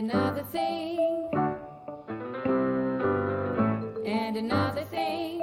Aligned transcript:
another 0.00 0.44
thing, 0.44 0.96
and 4.06 4.34
another 4.38 4.82
thing. 4.84 5.38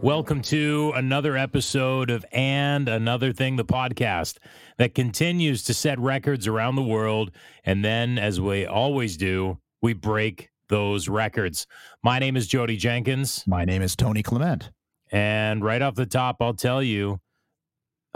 Welcome 0.00 0.42
to 0.42 0.92
another 0.94 1.36
episode 1.36 2.10
of 2.10 2.24
And 2.30 2.88
Another 2.88 3.32
Thing, 3.32 3.56
the 3.56 3.64
podcast 3.64 4.38
that 4.76 4.94
continues 4.94 5.64
to 5.64 5.74
set 5.74 5.98
records 5.98 6.46
around 6.46 6.76
the 6.76 6.82
world. 6.82 7.32
And 7.64 7.84
then, 7.84 8.18
as 8.18 8.40
we 8.40 8.66
always 8.66 9.16
do, 9.16 9.58
we 9.82 9.94
break 9.94 10.50
those 10.68 11.08
records. 11.08 11.66
My 12.02 12.18
name 12.18 12.36
is 12.36 12.48
Jodie 12.48 12.78
Jenkins. 12.78 13.44
My 13.46 13.64
name 13.64 13.82
is 13.82 13.96
Tony 13.96 14.22
Clement. 14.22 14.70
And 15.10 15.64
right 15.64 15.80
off 15.82 15.94
the 15.94 16.06
top, 16.06 16.36
I'll 16.40 16.54
tell 16.54 16.82
you, 16.82 17.20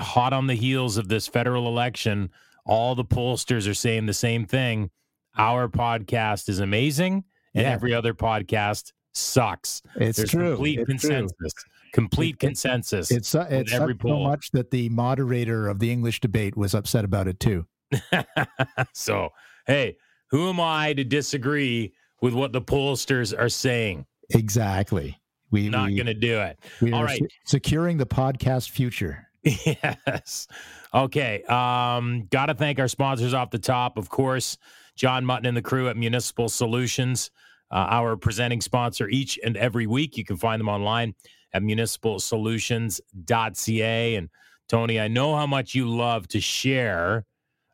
hot 0.01 0.33
on 0.33 0.47
the 0.47 0.55
heels 0.55 0.97
of 0.97 1.09
this 1.09 1.27
federal 1.27 1.67
election, 1.67 2.31
all 2.67 2.95
the 2.95 3.05
pollsters 3.05 3.69
are 3.69 3.75
saying 3.75 4.07
the 4.07 4.15
same 4.15 4.45
thing. 4.47 4.91
Our 5.37 5.69
podcast 5.69 6.49
is 6.49 6.59
amazing, 6.61 7.25
and 7.55 7.63
Yeah. 7.65 7.71
every 7.73 7.95
other 7.95 8.13
podcast 8.15 8.93
sucks. 9.15 9.81
It's 9.97 10.19
There's 10.19 10.31
true. 10.31 10.51
complete 10.55 10.79
It's 10.81 10.87
true. 11.03 11.11
consensus. 11.11 11.53
Complete 11.95 12.29
It- 12.31 12.35
it- 12.35 12.47
consensus. 12.47 13.11
It's 13.11 13.35
uh, 13.35 13.49
su- 13.49 13.55
it's 13.55 13.73
every 13.73 13.97
so 14.01 14.19
much 14.21 14.51
that 14.53 14.71
the 14.71 14.89
moderator 14.91 15.69
of 15.69 15.79
the 15.79 15.91
English 15.91 16.21
debate 16.21 16.57
was 16.57 16.75
upset 16.75 17.05
about 17.05 17.29
it 17.29 17.41
too. 17.41 17.67
so, 18.95 19.31
hey, 19.67 19.97
who 20.31 20.49
am 20.49 20.61
I 20.61 20.93
to 20.95 21.05
disagree 21.05 21.93
with 22.23 22.33
what 22.33 22.53
the 22.53 22.63
pollsters 22.63 23.39
are 23.39 23.51
saying? 23.51 24.07
Exactly. 24.31 25.19
We're 25.51 25.71
Not 25.71 25.91
we, 25.91 25.97
going 25.97 26.07
to 26.07 26.15
do 26.15 26.41
it. 26.41 26.59
we 26.81 26.93
all 26.93 27.05
right. 27.05 27.21
se- 27.21 27.29
securing 27.45 27.99
the 27.99 28.07
podcast 28.07 28.71
future. 28.71 29.29
yes. 29.43 30.47
Okay. 30.95 31.43
Um, 31.45 32.27
got 32.31 32.47
to 32.47 32.55
thank 32.55 32.79
our 32.79 32.89
sponsors 32.89 33.35
off 33.35 33.51
the 33.51 33.59
top. 33.59 33.99
Of 33.99 34.09
course, 34.09 34.57
John 34.97 35.27
Mutton 35.27 35.45
and 35.47 35.57
the 35.57 35.63
crew 35.63 35.89
at 35.89 35.97
Municipal 35.99 36.49
Solutions, 36.49 37.31
uh, 37.71 37.87
our 37.91 38.17
presenting 38.17 38.63
sponsor 38.63 39.09
each 39.09 39.39
and 39.45 39.59
every 39.59 39.87
week. 39.87 40.17
You 40.17 40.25
can 40.25 40.39
find 40.39 40.59
them 40.61 40.69
online 40.69 41.15
at 41.53 41.63
municipalsolutions.ca. 41.63 44.15
And 44.15 44.31
Tony, 44.69 45.01
I 45.01 45.09
know 45.09 45.37
how 45.37 45.47
much 45.47 45.75
you 45.75 45.87
love 45.89 46.29
to 46.29 46.41
share 46.41 47.27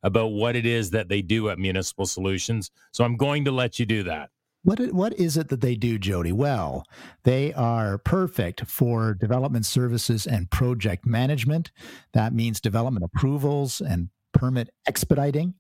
about 0.03 0.29
what 0.29 0.57
it 0.57 0.67
is 0.67 0.91
that 0.91 1.09
they 1.09 1.23
do 1.23 1.49
at 1.51 1.59
Municipal 1.59 2.07
Solutions. 2.07 2.71
So 2.93 3.05
I'm 3.05 3.17
going 3.17 3.45
to 3.45 3.53
let 3.53 3.79
you 3.79 3.87
do 3.87 4.03
that. 4.05 4.31
What 4.65 4.93
what 4.93 5.15
is 5.15 5.37
it 5.37 5.49
that 5.49 5.61
they 5.61 5.77
do, 5.77 5.99
Jodie? 5.99 6.33
Well, 6.33 6.85
they 7.25 7.55
are 7.55 7.99
perfect 7.99 8.67
for 8.67 9.15
development 9.15 9.67
services 9.67 10.27
and 10.27 10.51
project 10.51 11.07
management. 11.07 11.71
That 12.13 12.35
means 12.35 12.61
development 12.61 13.05
approvals 13.05 13.81
and 13.81 14.11
permit 14.35 14.71
expediting, 14.87 15.55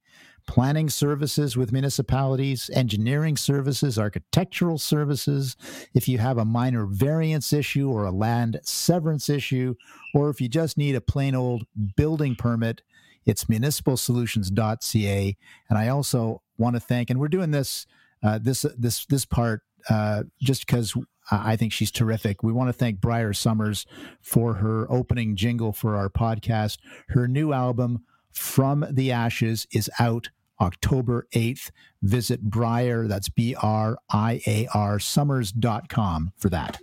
planning 0.46 0.90
services 0.90 1.56
with 1.56 1.72
municipalities, 1.72 2.70
engineering 2.74 3.36
services, 3.36 3.98
architectural 3.98 4.78
services. 4.78 5.56
If 5.94 6.08
you 6.08 6.18
have 6.18 6.38
a 6.38 6.44
minor 6.44 6.84
variance 6.84 7.52
issue 7.52 7.88
or 7.88 8.04
a 8.04 8.10
land 8.10 8.58
severance 8.62 9.28
issue, 9.28 9.74
or 10.12 10.28
if 10.28 10.40
you 10.40 10.48
just 10.48 10.76
need 10.76 10.96
a 10.96 11.00
plain 11.00 11.34
old 11.34 11.66
building 11.96 12.34
permit, 12.34 12.82
it's 13.26 13.44
municipalsolutions.ca. 13.44 15.36
And 15.68 15.78
I 15.78 15.88
also 15.88 16.42
want 16.56 16.74
to 16.74 16.80
thank, 16.80 17.10
and 17.10 17.20
we're 17.20 17.28
doing 17.28 17.52
this 17.52 17.86
uh, 18.22 18.38
this 18.40 18.64
this 18.76 19.04
this 19.06 19.24
part 19.24 19.62
uh, 19.88 20.24
just 20.40 20.66
because 20.66 20.94
I 21.30 21.56
think 21.56 21.72
she's 21.72 21.90
terrific. 21.90 22.42
We 22.42 22.52
want 22.52 22.68
to 22.68 22.72
thank 22.72 23.00
Briar 23.00 23.32
Summers 23.32 23.86
for 24.20 24.54
her 24.54 24.90
opening 24.90 25.36
jingle 25.36 25.72
for 25.72 25.96
our 25.96 26.08
podcast. 26.08 26.78
Her 27.08 27.28
new 27.28 27.52
album, 27.52 28.04
From 28.32 28.86
the 28.90 29.12
Ashes, 29.12 29.66
is 29.72 29.90
out 29.98 30.30
October 30.60 31.26
8th. 31.34 31.70
Visit 32.02 32.42
Briar, 32.42 33.06
that's 33.06 33.28
B 33.28 33.54
R 33.60 33.98
I 34.10 34.40
A 34.46 34.68
R, 34.72 34.98
summers.com 34.98 36.32
for 36.36 36.48
that. 36.48 36.78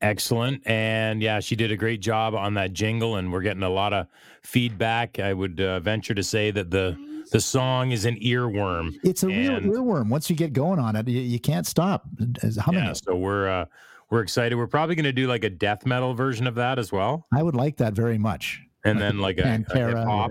Excellent. 0.00 0.66
And 0.66 1.22
yeah, 1.22 1.38
she 1.38 1.54
did 1.54 1.70
a 1.70 1.76
great 1.76 2.00
job 2.00 2.34
on 2.34 2.54
that 2.54 2.72
jingle, 2.72 3.16
and 3.16 3.32
we're 3.32 3.42
getting 3.42 3.62
a 3.62 3.70
lot 3.70 3.92
of 3.92 4.08
feedback. 4.42 5.20
I 5.20 5.32
would 5.32 5.60
uh, 5.60 5.78
venture 5.78 6.14
to 6.14 6.24
say 6.24 6.50
that 6.50 6.70
the 6.70 6.98
the 7.32 7.40
song 7.40 7.90
is 7.92 8.04
an 8.04 8.16
earworm. 8.20 8.94
It's 9.02 9.22
a 9.22 9.26
real 9.28 9.58
earworm. 9.60 10.08
Once 10.08 10.30
you 10.30 10.36
get 10.36 10.52
going 10.52 10.78
on 10.78 10.94
it, 10.96 11.08
you, 11.08 11.20
you 11.20 11.40
can't 11.40 11.66
stop 11.66 12.06
humming 12.60 12.84
Yeah, 12.84 12.90
it. 12.90 13.00
so 13.04 13.16
we're 13.16 13.48
uh, 13.48 13.64
we're 14.10 14.20
excited. 14.20 14.54
We're 14.56 14.66
probably 14.66 14.94
going 14.94 15.04
to 15.04 15.12
do 15.12 15.26
like 15.26 15.42
a 15.44 15.50
death 15.50 15.86
metal 15.86 16.14
version 16.14 16.46
of 16.46 16.54
that 16.56 16.78
as 16.78 16.92
well, 16.92 17.26
I 17.34 17.42
would 17.42 17.54
like 17.56 17.78
that 17.78 17.94
very 17.94 18.18
much. 18.18 18.60
and 18.84 19.00
then 19.00 19.18
like 19.18 19.38
a, 19.38 19.64
a 19.70 19.74
hip 19.78 19.96
hop, 19.96 20.30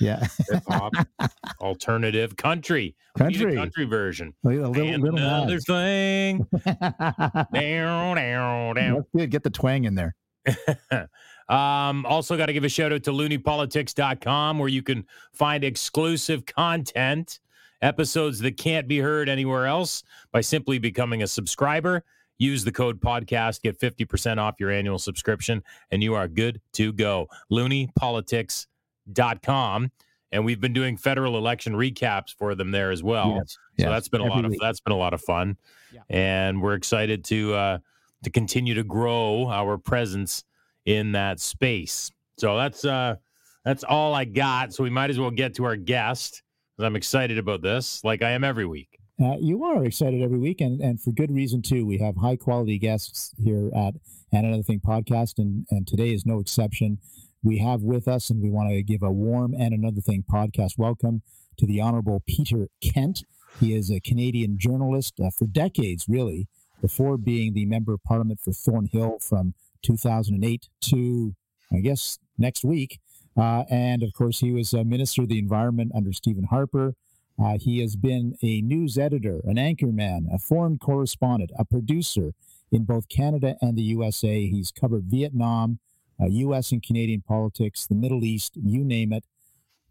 Yeah. 0.00 0.26
hip 0.50 0.62
hop, 0.68 0.92
alternative 1.60 2.36
country, 2.36 2.94
Country. 3.16 3.54
country 3.54 3.84
version. 3.86 4.34
a 4.44 4.48
little, 4.48 4.82
and 4.82 5.02
little 5.02 5.18
another 5.18 5.58
thing, 5.60 6.46
down, 6.66 7.46
down, 7.52 8.74
down. 8.74 8.94
That's 8.94 9.08
good. 9.16 9.30
Get 9.30 9.42
the 9.44 9.50
twang 9.50 9.84
in 9.84 9.94
there. 9.94 10.14
um, 11.48 12.04
also, 12.06 12.36
got 12.36 12.46
to 12.46 12.52
give 12.52 12.64
a 12.64 12.68
shout 12.68 12.92
out 12.92 13.02
to 13.04 13.10
looniepolitics.com 13.12 14.58
where 14.58 14.68
you 14.68 14.82
can 14.82 15.06
find 15.32 15.62
exclusive 15.64 16.44
content, 16.46 17.38
episodes 17.82 18.38
that 18.40 18.56
can't 18.56 18.88
be 18.88 18.98
heard 18.98 19.28
anywhere 19.28 19.66
else 19.66 20.02
by 20.32 20.40
simply 20.40 20.78
becoming 20.78 21.22
a 21.22 21.26
subscriber. 21.26 22.02
Use 22.38 22.64
the 22.64 22.72
code 22.72 23.00
podcast, 23.00 23.62
get 23.62 23.78
50% 23.80 24.38
off 24.38 24.56
your 24.58 24.70
annual 24.70 24.98
subscription, 24.98 25.62
and 25.90 26.02
you 26.02 26.14
are 26.14 26.28
good 26.28 26.60
to 26.74 26.92
go. 26.92 27.28
looniepolitics.com. 27.50 29.90
And 30.32 30.44
we've 30.44 30.60
been 30.60 30.72
doing 30.72 30.96
federal 30.96 31.38
election 31.38 31.74
recaps 31.74 32.34
for 32.36 32.54
them 32.56 32.72
there 32.72 32.90
as 32.90 33.02
well. 33.02 33.36
Yes, 33.38 33.56
So 33.78 33.88
that's 33.90 34.08
been 34.08 34.20
a 34.20 34.24
lot 34.26 34.44
of 34.44 34.50
week. 34.50 34.60
that's 34.60 34.80
been 34.80 34.92
a 34.92 34.96
lot 34.98 35.14
of 35.14 35.20
fun, 35.22 35.56
Yeah. 35.92 36.00
and 36.10 36.60
we're 36.60 36.74
excited 36.74 37.24
to 37.26 37.54
uh, 37.54 37.78
to 38.24 38.30
continue 38.30 38.74
to 38.74 38.82
grow 38.82 39.46
our 39.48 39.78
presence 39.78 40.42
in 40.86 41.12
that 41.12 41.40
space. 41.40 42.10
So 42.38 42.56
that's 42.56 42.84
uh, 42.84 43.16
that's 43.64 43.84
all 43.84 44.14
I 44.14 44.24
got. 44.24 44.72
So 44.72 44.82
we 44.82 44.90
might 44.90 45.10
as 45.10 45.18
well 45.18 45.30
get 45.30 45.54
to 45.56 45.64
our 45.64 45.76
guest 45.76 46.42
I'm 46.78 46.96
excited 46.96 47.38
about 47.38 47.62
this, 47.62 48.04
like 48.04 48.22
I 48.22 48.32
am 48.32 48.44
every 48.44 48.66
week. 48.66 48.98
Uh, 49.22 49.36
you 49.40 49.64
are 49.64 49.82
excited 49.84 50.20
every 50.20 50.38
week, 50.38 50.60
and, 50.60 50.80
and 50.82 51.00
for 51.00 51.10
good 51.10 51.30
reason 51.30 51.62
too. 51.62 51.86
We 51.86 51.96
have 51.98 52.16
high 52.16 52.36
quality 52.36 52.78
guests 52.78 53.34
here 53.42 53.70
at 53.74 53.94
and 54.30 54.46
another 54.46 54.62
thing 54.62 54.80
podcast, 54.80 55.38
and 55.38 55.66
and 55.70 55.86
today 55.86 56.12
is 56.12 56.26
no 56.26 56.38
exception. 56.38 56.98
We 57.42 57.58
have 57.58 57.80
with 57.80 58.08
us, 58.08 58.28
and 58.28 58.42
we 58.42 58.50
want 58.50 58.68
to 58.70 58.82
give 58.82 59.02
a 59.02 59.10
warm 59.10 59.54
and 59.58 59.72
another 59.72 60.02
thing 60.02 60.24
podcast 60.30 60.76
welcome 60.76 61.22
to 61.56 61.66
the 61.66 61.80
Honorable 61.80 62.22
Peter 62.26 62.68
Kent. 62.82 63.24
He 63.58 63.72
is 63.72 63.90
a 63.90 64.00
Canadian 64.00 64.58
journalist 64.58 65.14
uh, 65.18 65.30
for 65.30 65.46
decades, 65.46 66.04
really, 66.06 66.46
before 66.82 67.16
being 67.16 67.54
the 67.54 67.64
member 67.64 67.94
of 67.94 68.02
Parliament 68.02 68.40
for 68.44 68.52
Thornhill 68.52 69.18
from 69.20 69.54
2008 69.82 70.68
to, 70.82 71.34
I 71.72 71.78
guess, 71.78 72.18
next 72.38 72.64
week. 72.64 73.00
Uh, 73.36 73.64
and 73.70 74.02
of 74.02 74.12
course, 74.14 74.40
he 74.40 74.50
was 74.50 74.72
a 74.72 74.84
Minister 74.84 75.22
of 75.22 75.28
the 75.28 75.38
Environment 75.38 75.92
under 75.94 76.12
Stephen 76.12 76.44
Harper. 76.44 76.94
Uh, 77.38 77.58
he 77.58 77.80
has 77.80 77.96
been 77.96 78.34
a 78.42 78.62
news 78.62 78.96
editor, 78.96 79.40
an 79.44 79.56
anchorman, 79.56 80.32
a 80.32 80.38
foreign 80.38 80.78
correspondent, 80.78 81.50
a 81.58 81.64
producer 81.64 82.32
in 82.72 82.84
both 82.84 83.08
Canada 83.08 83.56
and 83.60 83.76
the 83.76 83.82
USA. 83.82 84.48
He's 84.48 84.72
covered 84.72 85.04
Vietnam, 85.04 85.78
uh, 86.20 86.26
U.S. 86.26 86.72
and 86.72 86.82
Canadian 86.82 87.22
politics, 87.22 87.86
the 87.86 87.94
Middle 87.94 88.24
East, 88.24 88.54
you 88.56 88.82
name 88.84 89.12
it. 89.12 89.24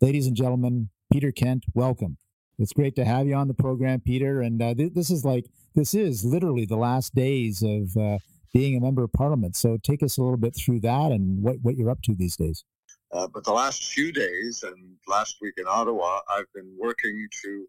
Ladies 0.01 0.25
and 0.25 0.35
gentlemen, 0.35 0.89
Peter 1.11 1.31
Kent, 1.31 1.65
welcome. 1.73 2.17
It's 2.57 2.73
great 2.73 2.95
to 2.95 3.05
have 3.05 3.27
you 3.27 3.35
on 3.35 3.47
the 3.47 3.53
program, 3.53 3.99
Peter. 3.99 4.41
And 4.41 4.61
uh, 4.61 4.73
th- 4.73 4.93
this 4.93 5.09
is 5.09 5.23
like 5.23 5.45
this 5.75 5.93
is 5.93 6.23
literally 6.23 6.65
the 6.65 6.77
last 6.77 7.13
days 7.13 7.61
of 7.61 7.95
uh, 7.97 8.17
being 8.53 8.77
a 8.77 8.79
member 8.79 9.03
of 9.03 9.11
Parliament. 9.13 9.55
So 9.55 9.77
take 9.81 10.03
us 10.03 10.17
a 10.17 10.21
little 10.21 10.37
bit 10.37 10.55
through 10.55 10.81
that 10.81 11.11
and 11.11 11.41
what 11.41 11.57
what 11.61 11.75
you're 11.75 11.89
up 11.89 12.01
to 12.03 12.15
these 12.15 12.35
days. 12.35 12.63
Uh, 13.11 13.27
but 13.27 13.43
the 13.43 13.53
last 13.53 13.93
few 13.93 14.11
days 14.11 14.63
and 14.63 14.95
last 15.07 15.37
week 15.41 15.53
in 15.57 15.65
Ottawa, 15.67 16.19
I've 16.29 16.51
been 16.53 16.75
working 16.77 17.27
to 17.43 17.65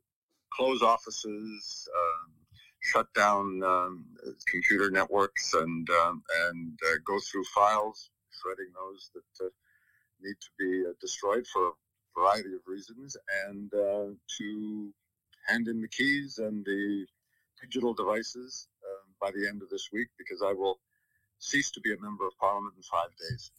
close 0.52 0.82
offices, 0.82 1.88
um, 1.94 2.32
shut 2.80 3.06
down 3.14 3.62
um, 3.62 4.04
computer 4.46 4.90
networks, 4.90 5.54
and 5.54 5.88
um, 5.90 6.22
and 6.48 6.78
uh, 6.86 6.96
go 7.06 7.18
through 7.20 7.44
files, 7.54 8.10
shredding 8.30 8.72
those 8.74 9.10
that 9.14 9.46
uh, 9.46 9.50
need 10.20 10.36
to 10.40 10.48
be 10.58 10.84
uh, 10.88 10.92
destroyed 11.00 11.46
for 11.46 11.68
a 11.68 11.72
variety 12.18 12.54
of 12.54 12.60
reasons, 12.66 13.16
and 13.48 13.72
uh, 13.74 14.06
to 14.38 14.92
hand 15.46 15.68
in 15.68 15.80
the 15.80 15.88
keys 15.88 16.38
and 16.38 16.64
the 16.64 17.06
digital 17.60 17.94
devices 17.94 18.68
by 19.20 19.30
the 19.30 19.48
end 19.48 19.62
of 19.62 19.70
this 19.70 19.88
week, 19.92 20.08
because 20.18 20.42
I 20.42 20.52
will 20.52 20.78
cease 21.38 21.70
to 21.72 21.80
be 21.80 21.92
a 21.92 22.00
member 22.00 22.26
of 22.26 22.32
Parliament 22.38 22.74
in 22.76 22.82
five 22.82 23.10
days. 23.30 23.50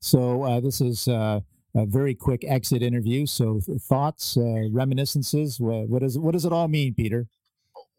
So 0.00 0.42
uh, 0.42 0.60
this 0.60 0.80
is 0.80 1.08
uh, 1.08 1.40
a 1.74 1.86
very 1.86 2.14
quick 2.14 2.44
exit 2.46 2.82
interview. 2.82 3.26
So 3.26 3.60
thoughts, 3.80 4.36
uh, 4.36 4.68
reminiscences. 4.70 5.60
What, 5.60 5.88
what 5.88 6.02
does 6.02 6.18
what 6.18 6.32
does 6.32 6.44
it 6.44 6.52
all 6.52 6.68
mean, 6.68 6.94
Peter? 6.94 7.28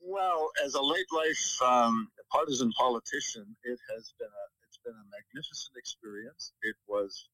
Well, 0.01 0.49
as 0.63 0.73
a 0.73 0.81
late 0.81 1.11
life 1.11 1.61
um, 1.61 2.09
partisan 2.31 2.71
politician, 2.71 3.55
it 3.63 3.79
has 3.93 4.13
been 4.19 4.27
a 4.27 4.45
it's 4.67 4.79
been 4.83 4.93
a 4.93 5.07
magnificent 5.11 5.75
experience. 5.77 6.53
It 6.63 6.75
was, 6.87 7.29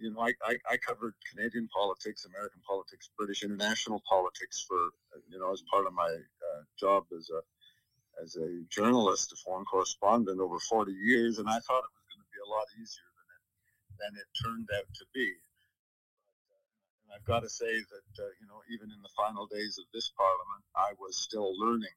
you 0.00 0.12
know, 0.12 0.20
I, 0.20 0.32
I, 0.44 0.56
I 0.70 0.76
covered 0.76 1.14
Canadian 1.30 1.68
politics, 1.74 2.24
American 2.24 2.60
politics, 2.66 3.10
British 3.16 3.42
international 3.42 4.02
politics 4.08 4.64
for 4.66 4.78
you 5.28 5.38
know 5.38 5.52
as 5.52 5.62
part 5.70 5.86
of 5.86 5.92
my 5.92 6.08
uh, 6.08 6.62
job 6.78 7.04
as 7.16 7.30
a 7.30 7.40
as 8.22 8.36
a 8.36 8.62
journalist, 8.68 9.32
a 9.32 9.36
foreign 9.36 9.64
correspondent 9.64 10.40
over 10.40 10.58
40 10.58 10.92
years, 10.92 11.38
and 11.38 11.48
I 11.48 11.58
thought 11.60 11.86
it 11.86 11.94
was 11.94 12.06
going 12.10 12.24
to 12.24 12.32
be 12.32 12.42
a 12.44 12.50
lot 12.50 12.66
easier 12.80 13.08
than 13.16 13.28
it 13.34 13.42
than 13.98 14.12
it 14.20 14.28
turned 14.42 14.68
out 14.76 14.88
to 14.94 15.04
be. 15.14 15.32
And 17.02 17.12
I've 17.14 17.24
got 17.24 17.40
to 17.40 17.48
say 17.48 17.72
that 17.72 18.10
uh, 18.22 18.30
you 18.40 18.46
know 18.46 18.60
even 18.70 18.90
in 18.90 19.02
the 19.02 19.14
final 19.16 19.46
days 19.46 19.78
of 19.78 19.84
this 19.92 20.10
parliament, 20.16 20.64
I 20.76 20.92
was 20.98 21.16
still 21.16 21.58
learning 21.58 21.96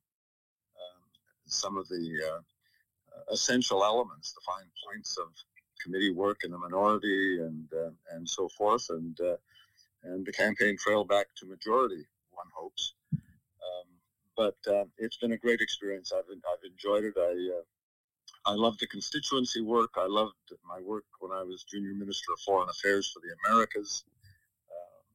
um, 0.78 1.02
some 1.46 1.78
of 1.78 1.88
the 1.90 2.06
uh, 2.32 2.42
essential 3.32 3.84
elements, 3.84 4.34
the 4.34 4.42
fine 4.46 4.70
points 4.86 5.18
of 5.18 5.28
committee 5.84 6.12
work 6.12 6.44
in 6.44 6.52
the 6.52 6.58
minority 6.58 7.40
and 7.40 7.68
uh, 7.74 7.92
and 8.14 8.28
so 8.30 8.50
forth, 8.50 8.90
and 8.90 9.20
uh, 9.22 9.38
and 10.04 10.26
the 10.26 10.32
campaign 10.32 10.78
trail 10.78 11.04
back 11.04 11.28
to 11.38 11.46
majority. 11.46 12.06
One 12.32 12.48
hopes, 12.56 12.94
but 14.42 14.58
uh, 14.74 14.86
it's 14.98 15.18
been 15.18 15.34
a 15.34 15.44
great 15.46 15.62
experience. 15.62 16.12
I've 16.18 16.30
I've 16.52 16.66
enjoyed 16.66 17.04
it. 17.06 17.14
I 17.30 17.34
uh, 17.58 17.66
I 18.52 18.54
love 18.58 18.76
the 18.80 18.88
constituency 18.88 19.62
work. 19.62 19.94
I 19.98 20.08
loved 20.10 20.48
my 20.66 20.82
work 20.82 21.06
when 21.20 21.32
I 21.32 21.44
was 21.44 21.64
junior 21.64 21.94
minister 21.94 22.34
of 22.34 22.40
foreign 22.42 22.70
affairs 22.70 23.06
for 23.14 23.22
the 23.22 23.32
Americas. 23.38 24.04
Um, 24.74 25.06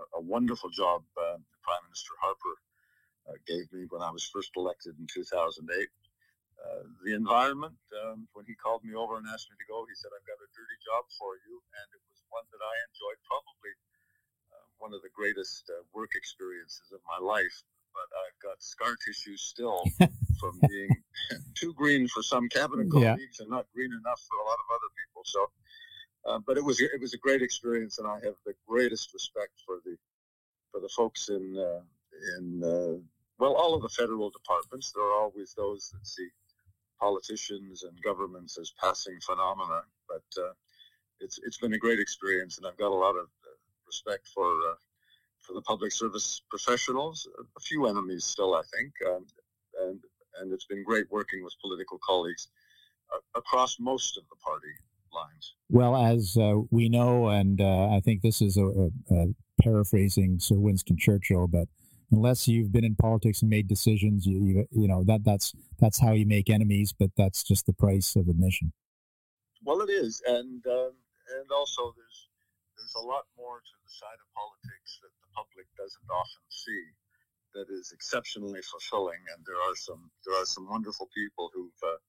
a, 0.20 0.22
wonderful 0.24 0.70
job 0.70 1.04
uh, 1.20 1.36
Prime 1.60 1.84
Minister 1.84 2.16
Harper 2.16 2.56
uh, 3.28 3.36
gave 3.44 3.68
me 3.76 3.84
when 3.92 4.00
I 4.00 4.08
was 4.08 4.24
first 4.24 4.56
elected 4.56 4.96
in 4.96 5.04
2008. 5.04 5.68
Uh, 5.68 6.88
the 7.04 7.12
environment. 7.12 7.76
Um, 7.92 8.24
when 8.32 8.48
he 8.48 8.56
called 8.56 8.80
me 8.88 8.96
over 8.96 9.20
and 9.20 9.28
asked 9.28 9.52
me 9.52 9.60
to 9.60 9.68
go, 9.68 9.84
he 9.84 9.96
said, 10.00 10.16
"I've 10.16 10.24
got 10.24 10.40
a 10.40 10.48
dirty 10.56 10.78
job 10.80 11.04
for 11.20 11.36
you," 11.44 11.60
and 11.60 11.86
it 11.92 12.00
was 12.08 12.24
one 12.32 12.48
that 12.56 12.62
I 12.64 12.74
enjoyed. 12.88 13.20
Probably 13.28 13.74
uh, 14.48 14.64
one 14.80 14.96
of 14.96 15.04
the 15.04 15.12
greatest 15.12 15.68
work 15.92 16.16
experiences 16.16 16.88
of 16.96 17.04
my 17.04 17.20
life. 17.20 17.60
But 17.96 18.08
I've 18.20 18.38
got 18.42 18.62
scar 18.62 18.94
tissue 19.04 19.36
still 19.36 19.82
from 20.40 20.60
being 20.68 20.90
too 21.54 21.72
green 21.74 22.06
for 22.08 22.22
some 22.22 22.48
cabinet 22.48 22.90
colleagues 22.90 23.38
yeah. 23.38 23.42
and 23.42 23.50
not 23.50 23.66
green 23.74 23.92
enough 23.92 24.20
for 24.28 24.36
a 24.36 24.46
lot 24.46 24.58
of 24.60 24.68
other 24.76 24.90
people. 25.00 25.22
So, 25.24 25.46
uh, 26.28 26.38
but 26.46 26.56
it 26.56 26.64
was 26.64 26.80
it 26.80 27.00
was 27.00 27.14
a 27.14 27.18
great 27.18 27.42
experience, 27.42 27.98
and 27.98 28.06
I 28.06 28.20
have 28.24 28.36
the 28.44 28.54
greatest 28.68 29.12
respect 29.14 29.52
for 29.64 29.76
the 29.84 29.96
for 30.70 30.80
the 30.80 30.90
folks 30.94 31.28
in 31.28 31.56
uh, 31.56 31.82
in 32.38 33.02
well, 33.38 33.54
all 33.54 33.74
of 33.74 33.82
the 33.82 33.88
federal 33.88 34.30
departments. 34.30 34.92
There 34.92 35.04
are 35.04 35.20
always 35.20 35.52
those 35.54 35.90
that 35.90 36.06
see 36.06 36.28
politicians 36.98 37.82
and 37.82 38.00
governments 38.02 38.58
as 38.58 38.72
passing 38.80 39.18
phenomena. 39.20 39.82
But 40.08 40.42
uh, 40.42 40.52
it's 41.20 41.38
it's 41.44 41.58
been 41.58 41.74
a 41.74 41.78
great 41.78 42.00
experience, 42.00 42.58
and 42.58 42.66
I've 42.66 42.78
got 42.78 42.92
a 42.92 42.94
lot 42.94 43.16
of 43.16 43.26
uh, 43.26 43.56
respect 43.86 44.28
for 44.34 44.46
uh, 44.46 44.74
for 45.46 45.54
the 45.54 45.62
public 45.62 45.92
service 45.92 46.42
professionals. 46.50 47.28
A 47.56 47.60
few 47.60 47.86
enemies 47.86 48.24
still, 48.24 48.54
I 48.54 48.62
think, 48.74 48.92
um, 49.06 49.26
and 49.82 50.00
and 50.40 50.52
it's 50.52 50.66
been 50.66 50.84
great 50.84 51.06
working 51.10 51.42
with 51.42 51.54
political 51.62 51.98
colleagues 52.04 52.48
uh, 53.14 53.38
across 53.38 53.78
most 53.78 54.18
of 54.18 54.24
the 54.28 54.36
party 54.36 54.74
lines. 55.12 55.54
Well, 55.70 55.96
as 55.96 56.36
uh, 56.36 56.60
we 56.70 56.88
know, 56.88 57.28
and 57.28 57.60
uh, 57.60 57.88
I 57.88 58.00
think 58.04 58.20
this 58.20 58.42
is 58.42 58.56
a, 58.56 58.66
a, 58.66 58.90
a 59.10 59.26
paraphrasing 59.62 60.38
Sir 60.38 60.56
Winston 60.56 60.96
Churchill, 60.98 61.46
but 61.46 61.68
unless 62.12 62.46
you've 62.46 62.72
been 62.72 62.84
in 62.84 62.96
politics 62.96 63.40
and 63.40 63.50
made 63.50 63.66
decisions, 63.66 64.26
you, 64.26 64.44
you, 64.44 64.66
you 64.70 64.88
know 64.88 65.04
that 65.04 65.24
that's 65.24 65.54
that's 65.78 65.98
how 66.00 66.12
you 66.12 66.26
make 66.26 66.50
enemies. 66.50 66.92
But 66.92 67.10
that's 67.16 67.42
just 67.42 67.66
the 67.66 67.72
price 67.72 68.16
of 68.16 68.28
admission. 68.28 68.72
Well, 69.64 69.80
it 69.80 69.90
is, 69.90 70.22
and 70.26 70.64
um, 70.66 70.92
and 71.40 71.50
also 71.50 71.94
there's 71.96 72.28
there's 72.76 72.94
a 72.96 73.06
lot 73.06 73.24
more 73.36 73.58
to 73.58 73.76
the 73.82 73.90
side 73.90 74.20
of 74.20 74.28
politics 74.36 75.00
that 75.02 75.10
public 75.36 75.66
doesn't 75.76 76.08
often 76.10 76.46
see 76.48 76.82
that 77.54 77.68
is 77.70 77.92
exceptionally 77.92 78.60
fulfilling. 78.62 79.20
And 79.34 79.44
there 79.46 79.56
are 79.56 79.76
some 79.76 80.10
there 80.24 80.36
are 80.40 80.46
some 80.46 80.68
wonderful 80.68 81.08
people 81.14 81.50
who've 81.54 81.82
uh, 81.82 82.00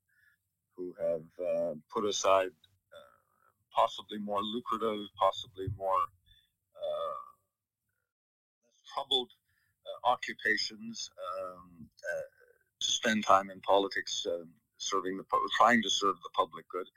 who 0.76 0.96
have 1.00 1.28
uh, 1.40 1.74
put 1.94 2.06
aside 2.06 2.54
uh, 2.96 3.18
possibly 3.76 4.20
more 4.20 4.42
lucrative, 4.42 5.08
possibly 5.18 5.68
more 5.78 6.02
uh, 6.76 7.28
troubled 8.94 9.32
uh, 9.86 10.10
occupations 10.10 11.10
um, 11.42 11.88
uh, 12.14 12.28
to 12.80 12.88
spend 12.92 13.26
time 13.26 13.50
in 13.50 13.60
politics, 13.62 14.26
um, 14.30 14.50
serving 14.78 15.18
the 15.18 15.26
trying 15.58 15.82
to 15.82 15.90
serve 15.90 16.16
the 16.24 16.30
public 16.36 16.68
good. 16.70 16.88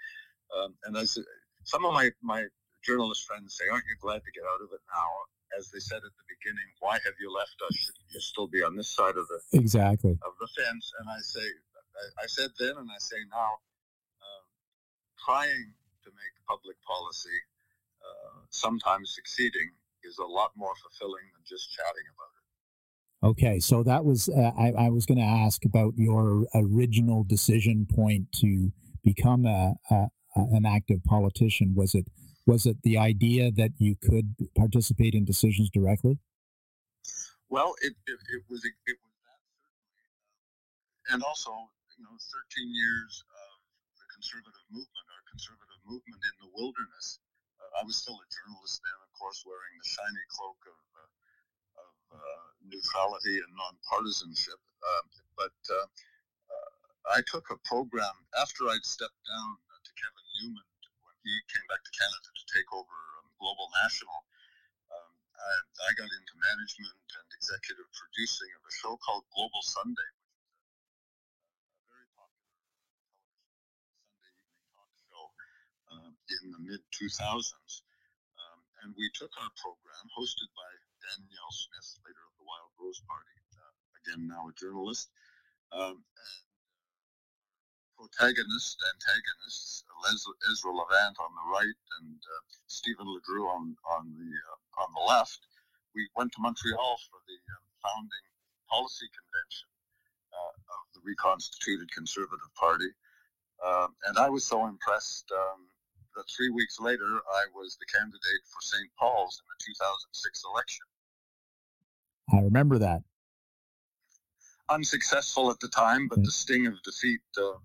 Um, 0.59 0.75
and 0.85 0.97
as 0.97 1.19
some 1.65 1.85
of 1.85 1.95
my 1.95 2.11
my 2.23 2.45
journalist 2.85 3.25
friends 3.27 3.57
say, 3.57 3.69
"Aren't 3.71 3.85
you 3.87 3.97
glad 4.01 4.23
to 4.25 4.33
get 4.33 4.45
out 4.45 4.61
of 4.61 4.73
it 4.73 4.81
now?" 4.93 5.09
As 5.59 5.71
they 5.71 5.81
said 5.81 5.99
at 5.99 6.15
the 6.15 6.27
beginning, 6.29 6.69
"Why 6.79 6.95
have 7.05 7.15
you 7.21 7.33
left 7.33 7.57
us? 7.67 7.77
Should 7.77 7.95
you 8.15 8.21
still 8.21 8.47
be 8.47 8.63
on 8.63 8.77
this 8.77 8.95
side 8.95 9.17
of 9.17 9.27
the 9.29 9.41
exactly 9.59 10.13
of 10.23 10.35
the 10.39 10.49
fence?" 10.57 10.93
And 11.01 11.09
I 11.11 11.19
say, 11.21 11.47
I, 11.97 12.23
I 12.25 12.27
said 12.27 12.51
then, 12.59 12.77
and 12.77 12.89
I 12.91 12.99
say 12.99 13.19
now, 13.31 13.53
uh, 14.23 14.43
trying 15.25 15.75
to 16.05 16.09
make 16.11 16.35
public 16.49 16.77
policy, 16.87 17.39
uh, 18.01 18.47
sometimes 18.51 19.15
succeeding, 19.15 19.71
is 20.05 20.19
a 20.19 20.25
lot 20.25 20.53
more 20.57 20.75
fulfilling 20.83 21.27
than 21.35 21.43
just 21.47 21.71
chatting 21.73 22.07
about 22.15 22.33
it. 22.35 22.41
Okay, 23.23 23.61
so 23.61 23.83
that 23.83 24.05
was 24.05 24.29
uh, 24.29 24.53
I, 24.57 24.87
I, 24.87 24.89
was 24.89 25.05
going 25.05 25.19
to 25.19 25.25
ask 25.25 25.65
about 25.67 25.93
your 25.97 26.47
original 26.55 27.23
decision 27.23 27.87
point 27.87 28.33
to 28.41 28.73
become 29.05 29.45
a, 29.45 29.75
a, 29.91 30.07
an 30.35 30.65
active 30.65 31.05
politician. 31.05 31.75
Was 31.75 31.95
it 31.95 32.07
was 32.51 32.67
it 32.67 32.83
the 32.83 32.99
idea 32.99 33.55
that 33.55 33.71
you 33.79 33.95
could 33.95 34.35
participate 34.59 35.15
in 35.15 35.23
decisions 35.23 35.71
directly? 35.71 36.19
Well, 37.47 37.79
it, 37.79 37.95
it, 38.11 38.19
it 38.35 38.43
was 38.51 38.67
it, 38.67 38.75
it 38.91 38.99
was 38.99 39.15
that 39.23 39.39
certainly, 39.55 40.03
and 41.15 41.23
also 41.23 41.55
you 41.95 42.03
know, 42.03 42.11
13 42.11 42.67
years 42.67 43.23
of 43.23 43.55
the 44.03 44.07
conservative 44.11 44.67
movement, 44.75 45.07
our 45.15 45.25
conservative 45.31 45.79
movement 45.87 46.19
in 46.27 46.37
the 46.43 46.51
wilderness. 46.59 47.23
Uh, 47.63 47.71
I 47.79 47.87
was 47.87 48.03
still 48.03 48.19
a 48.19 48.27
journalist 48.27 48.83
then, 48.83 48.99
of 48.99 49.11
course, 49.15 49.47
wearing 49.47 49.75
the 49.79 49.87
shiny 49.87 50.25
cloak 50.35 50.59
of 50.67 50.79
uh, 52.19 52.47
neutrality 52.67 53.39
and 53.39 53.51
nonpartisanship. 53.55 54.59
Um, 54.59 55.05
but 55.39 55.59
uh, 55.71 55.87
uh, 55.87 56.71
I 57.15 57.23
took 57.31 57.47
a 57.55 57.59
program 57.63 58.27
after 58.43 58.67
I'd 58.67 58.83
stepped 58.83 59.23
down 59.23 59.51
to 59.87 59.91
Kevin 59.95 60.27
Newman 60.43 60.70
he 61.25 61.35
came 61.53 61.67
back 61.69 61.83
to 61.85 61.93
Canada 61.93 62.29
to 62.33 62.45
take 62.49 62.69
over 62.73 62.97
um, 63.21 63.27
Global 63.37 63.69
National. 63.85 64.19
Um, 64.89 65.13
I, 65.37 65.53
I, 65.87 65.91
got 65.97 66.09
into 66.09 66.35
management 66.41 66.97
and 66.97 67.27
executive 67.37 67.89
producing 67.93 68.51
of 68.57 68.63
a 68.65 68.73
show 68.73 68.97
called 69.01 69.29
Global 69.37 69.61
Sunday, 69.63 70.11
which 70.17 70.33
was 70.33 70.49
a, 70.49 71.37
a 71.77 71.83
very 71.93 72.09
popular 72.17 72.49
television 72.57 73.05
Sunday 74.01 74.33
evening 74.33 74.65
talk 74.73 74.91
show 75.09 75.25
in 76.41 76.53
the 76.53 76.63
mid 76.65 76.83
2000s. 76.97 77.85
Um, 78.41 78.61
and 78.85 78.89
we 78.97 79.13
took 79.13 79.33
our 79.37 79.53
program, 79.61 80.05
hosted 80.17 80.49
by 80.57 80.71
Danielle 81.05 81.55
Smith, 81.55 81.89
later 82.05 82.25
of 82.25 82.35
the 82.41 82.47
Wild 82.49 82.73
Rose 82.81 83.01
Party, 83.05 83.37
uh, 83.57 83.75
again 84.05 84.25
now 84.29 84.49
a 84.49 84.55
journalist. 84.57 85.13
Um, 85.71 86.03
and 86.03 86.50
protagonists, 88.01 88.81
antagonists, 88.81 89.85
Ezra 90.49 90.73
Levant 90.73 91.17
on 91.21 91.33
the 91.37 91.47
right 91.53 91.81
and 92.01 92.17
uh, 92.17 92.41
Stephen 92.67 93.05
LeDrew 93.05 93.45
on 93.53 93.77
on 93.93 94.09
the 94.17 94.33
uh, 94.33 94.83
on 94.83 94.89
the 94.97 95.05
left. 95.13 95.45
We 95.95 96.09
went 96.17 96.33
to 96.33 96.41
Montreal 96.41 96.97
for 97.13 97.21
the 97.29 97.37
um, 97.37 97.65
founding 97.85 98.27
policy 98.73 99.05
convention 99.13 99.69
uh, 100.33 100.55
of 100.81 100.83
the 100.97 101.01
reconstituted 101.05 101.93
Conservative 101.93 102.49
Party, 102.57 102.89
um, 103.61 103.93
and 104.09 104.17
I 104.17 104.31
was 104.31 104.49
so 104.49 104.65
impressed 104.65 105.29
um, 105.37 105.69
that 106.17 106.25
three 106.33 106.49
weeks 106.49 106.81
later 106.81 107.21
I 107.21 107.45
was 107.53 107.77
the 107.77 107.87
candidate 107.93 108.45
for 108.49 108.65
St. 108.65 108.89
Paul's 108.97 109.37
in 109.37 109.47
the 109.53 109.59
2006 109.77 110.43
election. 110.49 110.87
I 112.33 112.41
remember 112.41 112.79
that. 112.79 113.03
Unsuccessful 114.71 115.51
at 115.51 115.61
the 115.61 115.69
time, 115.69 116.09
but 116.09 116.23
the 116.23 116.31
sting 116.31 116.67
of 116.67 116.81
defeat 116.83 117.21
uh, 117.37 117.59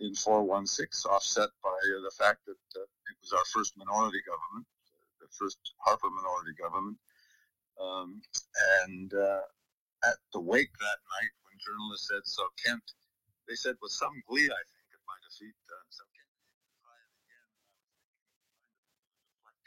in 0.00 0.14
416 0.14 1.10
offset 1.10 1.50
by 1.62 1.76
uh, 1.76 2.00
the 2.02 2.14
fact 2.16 2.44
that 2.46 2.64
uh, 2.76 2.84
it 2.84 3.16
was 3.20 3.32
our 3.32 3.44
first 3.52 3.76
minority 3.76 4.20
government, 4.26 4.66
the 5.20 5.28
first 5.36 5.58
Harper 5.84 6.10
minority 6.10 6.54
government. 6.58 6.98
Um, 7.80 8.22
and 8.86 9.12
uh, 9.14 9.44
at 10.04 10.18
the 10.32 10.40
wake 10.40 10.72
that 10.72 11.00
night, 11.20 11.32
when 11.44 11.56
journalists 11.58 12.08
said, 12.08 12.22
So 12.24 12.44
Kent, 12.64 12.84
they 13.48 13.56
said 13.56 13.76
with 13.82 13.92
some 13.92 14.14
glee, 14.28 14.46
I 14.46 14.62
think, 14.70 14.86
at 14.94 15.02
my 15.08 15.18
defeat, 15.26 15.56
so 15.90 16.04
Kent, 16.14 16.32
try 16.80 16.96
it 16.96 17.12
again. 17.24 17.48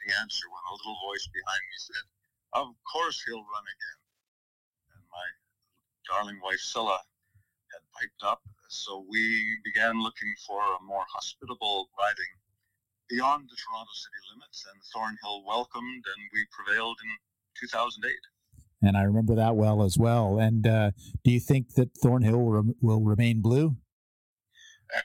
The 0.06 0.10
answer 0.24 0.46
when 0.48 0.64
a 0.70 0.74
little 0.78 0.98
voice 1.04 1.26
behind 1.30 1.62
me 1.62 1.76
said, 1.78 2.06
of 2.54 2.72
course 2.88 3.22
he'll 3.26 3.44
run 3.44 3.66
again. 3.66 4.00
And 4.96 5.02
my 5.12 5.28
darling 6.08 6.40
wife 6.40 6.62
Cilla 6.64 6.96
had 7.72 7.82
piped 7.92 8.22
up, 8.24 8.40
so 8.68 9.04
we 9.08 9.58
began 9.64 10.00
looking 10.00 10.32
for 10.46 10.60
a 10.60 10.82
more 10.84 11.04
hospitable 11.12 11.88
riding 11.98 12.32
beyond 13.08 13.48
the 13.48 13.56
Toronto 13.56 13.90
city 13.94 14.20
limits, 14.34 14.66
and 14.70 14.80
Thornhill 14.92 15.44
welcomed, 15.46 16.04
and 16.04 16.30
we 16.32 16.46
prevailed 16.52 16.98
in 17.02 17.10
2008. 17.60 18.12
And 18.82 18.96
I 18.96 19.02
remember 19.02 19.34
that 19.34 19.56
well 19.56 19.82
as 19.82 19.98
well. 19.98 20.38
And 20.38 20.66
uh, 20.66 20.90
do 21.24 21.30
you 21.30 21.40
think 21.40 21.74
that 21.74 21.96
Thornhill 21.96 22.44
will, 22.44 22.74
will 22.80 23.00
remain 23.00 23.40
blue? 23.40 23.76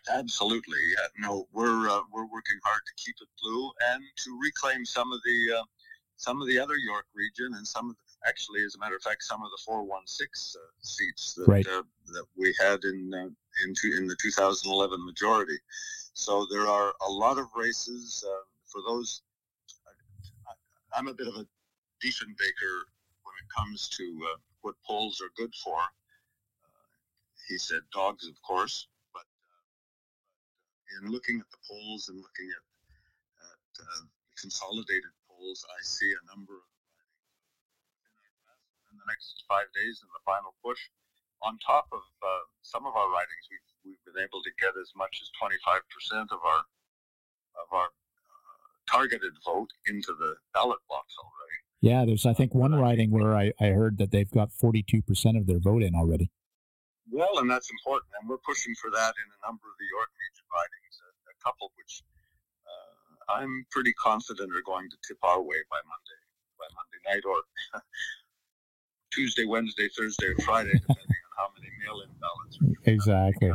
Absolutely. 0.09 0.77
Yeah, 0.97 1.07
no, 1.27 1.47
we're 1.51 1.89
uh, 1.89 2.01
we're 2.11 2.25
working 2.25 2.57
hard 2.63 2.81
to 2.85 3.03
keep 3.03 3.15
it 3.21 3.27
blue 3.41 3.69
and 3.91 4.01
to 4.23 4.39
reclaim 4.41 4.85
some 4.85 5.11
of 5.11 5.19
the 5.25 5.57
uh, 5.57 5.63
some 6.15 6.41
of 6.41 6.47
the 6.47 6.57
other 6.57 6.75
York 6.77 7.05
region 7.13 7.53
and 7.55 7.67
some 7.67 7.89
of 7.89 7.95
the, 7.97 8.02
actually, 8.25 8.63
as 8.63 8.75
a 8.75 8.79
matter 8.79 8.95
of 8.95 9.01
fact, 9.01 9.23
some 9.23 9.43
of 9.43 9.51
the 9.51 9.61
416 9.65 10.61
uh, 10.61 10.65
seats 10.81 11.33
that 11.35 11.47
Right. 11.47 11.67
uh, 11.67 11.83
that 12.13 12.25
we 12.35 12.53
had 12.59 12.83
in 12.83 13.13
uh, 13.13 13.29
in, 13.65 13.73
two, 13.75 13.95
in 13.97 14.07
the 14.07 14.15
2011 14.21 15.05
majority. 15.05 15.57
So 16.13 16.45
there 16.49 16.67
are 16.67 16.93
a 17.07 17.11
lot 17.11 17.37
of 17.37 17.47
races 17.55 18.23
uh, 18.27 18.43
for 18.65 18.81
those. 18.87 19.21
I, 20.47 20.97
I'm 20.97 21.07
a 21.07 21.13
bit 21.13 21.27
of 21.27 21.35
a 21.35 21.45
Diefenbaker 22.03 22.75
when 23.23 23.35
it 23.41 23.49
comes 23.55 23.89
to 23.89 24.03
uh, 24.33 24.37
what 24.61 24.75
polls 24.85 25.21
are 25.21 25.31
good 25.37 25.53
for. 25.63 25.77
Uh, 25.77 26.85
he 27.47 27.57
said 27.57 27.81
dogs, 27.93 28.27
of 28.27 28.35
course, 28.41 28.87
but 29.13 29.23
in 31.01 31.11
looking 31.11 31.39
at 31.39 31.49
the 31.51 31.57
polls 31.67 32.09
and 32.09 32.17
looking 32.17 32.49
at, 32.51 32.63
at 33.49 33.85
uh, 33.85 34.05
consolidated 34.39 35.11
polls, 35.27 35.65
I 35.69 35.79
see 35.83 36.11
a 36.11 36.35
number 36.35 36.53
of 36.53 36.72
the 39.03 39.11
next 39.11 39.43
five 39.47 39.67
days 39.75 39.99
in 39.99 40.09
the 40.15 40.23
final 40.23 40.55
push. 40.63 40.79
On 41.43 41.59
top 41.59 41.91
of 41.91 41.99
uh, 42.23 42.43
some 42.63 42.87
of 42.87 42.95
our 42.95 43.11
ridings, 43.11 43.45
we've, 43.51 43.69
we've 43.83 44.03
been 44.07 44.23
able 44.23 44.39
to 44.39 44.51
get 44.63 44.79
as 44.79 44.95
much 44.95 45.19
as 45.19 45.27
25% 45.35 46.31
of 46.31 46.39
our 46.39 46.63
of 47.59 47.67
our 47.69 47.91
uh, 47.91 48.65
targeted 48.89 49.35
vote 49.45 49.69
into 49.85 50.15
the 50.17 50.39
ballot 50.55 50.79
box 50.89 51.13
already. 51.19 51.59
Yeah, 51.83 52.07
there's, 52.07 52.25
I 52.25 52.33
think, 52.33 52.55
one 52.55 52.73
riding 52.73 53.11
where 53.11 53.35
I, 53.35 53.51
I 53.59 53.75
heard 53.75 53.99
that 53.99 54.09
they've 54.09 54.31
got 54.31 54.49
42% 54.55 55.03
of 55.37 55.45
their 55.45 55.59
vote 55.59 55.83
in 55.83 55.93
already. 55.93 56.31
Well, 57.11 57.37
and 57.37 57.51
that's 57.51 57.69
important, 57.69 58.09
and 58.17 58.25
we're 58.25 58.41
pushing 58.41 58.73
for 58.79 58.89
that 58.89 59.13
in 59.19 59.27
a 59.27 59.39
number 59.45 59.67
of 59.67 59.75
the 59.77 59.85
York 59.91 60.09
region 60.15 60.47
ridings, 60.49 60.95
a, 61.03 61.09
a 61.29 61.35
couple 61.43 61.69
which 61.75 62.01
uh, 62.63 63.35
I'm 63.35 63.67
pretty 63.69 63.91
confident 63.99 64.49
are 64.55 64.65
going 64.65 64.89
to 64.89 64.97
tip 65.05 65.19
our 65.21 65.43
way 65.43 65.59
by 65.69 65.83
Monday, 65.83 66.21
by 66.55 66.71
Monday 66.71 66.99
night, 67.03 67.27
or 67.27 67.43
Tuesday, 69.13 69.45
Wednesday, 69.45 69.89
Thursday, 69.97 70.27
or 70.27 70.35
Friday, 70.43 70.73
depending 70.73 70.97
on 70.97 71.37
how 71.37 71.47
many 71.55 71.69
mail-in 71.83 72.09
ballots 72.19 72.59
Exactly. 72.85 73.51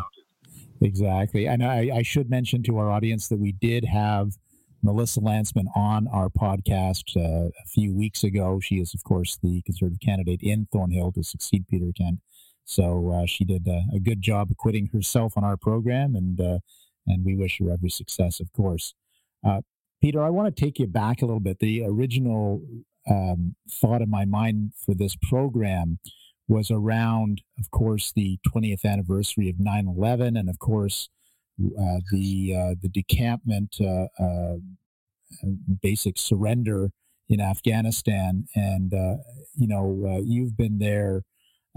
Exactly. 0.81 1.47
And 1.47 1.65
I, 1.65 1.91
I 1.97 2.03
should 2.03 2.31
mention 2.31 2.63
to 2.65 2.79
our 2.79 2.91
audience 2.91 3.29
that 3.29 3.39
we 3.39 3.53
did 3.53 3.85
have 3.85 4.33
Melissa 4.83 5.21
Lantsman 5.21 5.67
on 5.75 6.07
our 6.09 6.29
podcast 6.29 7.17
uh, 7.17 7.49
a 7.49 7.67
few 7.67 7.95
weeks 7.95 8.23
ago. 8.23 8.61
She 8.61 8.77
is, 8.77 8.95
of 8.95 9.03
course, 9.03 9.39
the 9.43 9.61
Conservative 9.63 10.01
candidate 10.01 10.41
in 10.43 10.69
Thornhill 10.73 11.13
to 11.13 11.25
succeed 11.25 11.67
Peter 11.69 11.91
Kent. 11.97 12.21
So 12.65 13.11
uh, 13.11 13.27
she 13.27 13.45
did 13.45 13.67
a, 13.67 13.83
a 13.95 13.99
good 13.99 14.21
job 14.21 14.51
acquitting 14.51 14.91
herself 14.93 15.37
on 15.37 15.43
our 15.43 15.57
program, 15.57 16.15
and 16.15 16.41
uh, 16.41 16.59
and 17.07 17.25
we 17.25 17.35
wish 17.35 17.59
her 17.59 17.73
every 17.73 17.89
success, 17.89 18.41
of 18.41 18.53
course. 18.53 18.95
Uh, 19.45 19.63
Peter, 20.01 20.23
I 20.23 20.29
want 20.29 20.55
to 20.55 20.65
take 20.65 20.79
you 20.79 20.87
back 20.87 21.23
a 21.23 21.25
little 21.25 21.41
bit. 21.41 21.59
The 21.59 21.83
original 21.85 22.63
um, 23.11 23.55
thought 23.71 24.03
in 24.03 24.11
my 24.11 24.25
mind 24.25 24.73
for 24.85 24.95
this 24.95 25.17
program 25.29 25.99
was 26.49 26.71
around, 26.71 27.43
of 27.59 27.71
course, 27.71 28.13
the 28.15 28.39
20th 28.47 28.85
anniversary 28.85 29.49
of 29.51 29.57
9/11, 29.59 30.39
and 30.39 30.49
of 30.49 30.59
course, 30.59 31.09
uh, 31.61 32.01
the 32.13 32.55
uh, 32.57 32.75
the 32.81 32.89
decampment, 32.89 33.77
uh, 33.81 34.07
uh, 34.19 34.57
basic 35.83 36.19
surrender 36.19 36.91
in 37.29 37.41
Afghanistan. 37.41 38.47
And 38.55 38.93
uh, 38.95 39.17
you 39.57 39.67
know, 39.69 40.05
uh, 40.09 40.23
you've 40.25 40.57
been 40.57 40.79
there 40.79 41.23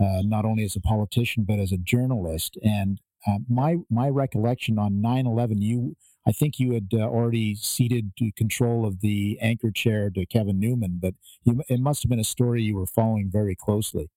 uh, 0.02 0.22
not 0.24 0.46
only 0.46 0.64
as 0.64 0.76
a 0.76 0.82
politician 0.82 1.44
but 1.48 1.60
as 1.60 1.72
a 1.72 1.78
journalist. 1.78 2.58
And 2.64 3.00
uh, 3.28 3.40
my 3.50 3.78
my 3.90 4.10
recollection 4.10 4.80
on 4.80 5.02
9/11, 5.02 5.62
you. 5.62 5.96
I 6.28 6.32
think 6.32 6.60
you 6.60 6.74
had 6.74 6.90
uh, 6.94 7.00
already 7.00 7.56
ceded 7.56 8.14
control 8.38 8.86
of 8.86 9.02
the 9.02 9.40
anchor 9.42 9.72
chair 9.72 10.10
to 10.12 10.26
Kevin 10.26 10.60
Newman, 10.60 11.00
but 11.02 11.16
you, 11.44 11.62
it 11.68 11.80
must 11.80 12.04
have 12.04 12.10
been 12.10 12.20
a 12.20 12.24
story 12.24 12.62
you 12.62 12.76
were 12.76 12.86
following 12.86 13.30
very 13.32 13.56
closely. 13.56 14.10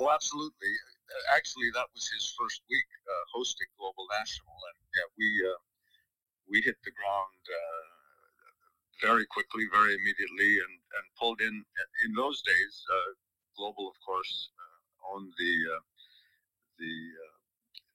Oh, 0.00 0.10
absolutely. 0.10 0.74
Uh, 1.10 1.36
Actually, 1.36 1.70
that 1.74 1.86
was 1.94 2.08
his 2.08 2.34
first 2.38 2.62
week 2.70 2.88
uh, 3.06 3.24
hosting 3.34 3.68
Global 3.78 4.06
National, 4.18 4.54
and 4.70 4.78
yeah, 4.96 5.08
we 5.18 5.28
uh, 5.46 5.58
we 6.50 6.62
hit 6.62 6.76
the 6.82 6.90
ground 6.90 7.42
uh, 7.46 9.06
very 9.06 9.26
quickly, 9.26 9.66
very 9.70 9.94
immediately, 9.94 10.58
and, 10.58 10.74
and 10.98 11.04
pulled 11.18 11.40
in. 11.40 11.64
In 12.06 12.12
those 12.14 12.42
days, 12.42 12.74
uh, 12.90 13.10
Global, 13.56 13.86
of 13.88 13.98
course, 14.04 14.50
uh, 14.58 15.14
owned 15.14 15.32
the 15.38 15.54
uh, 15.74 15.82
the 16.78 16.94
uh, 17.22 17.39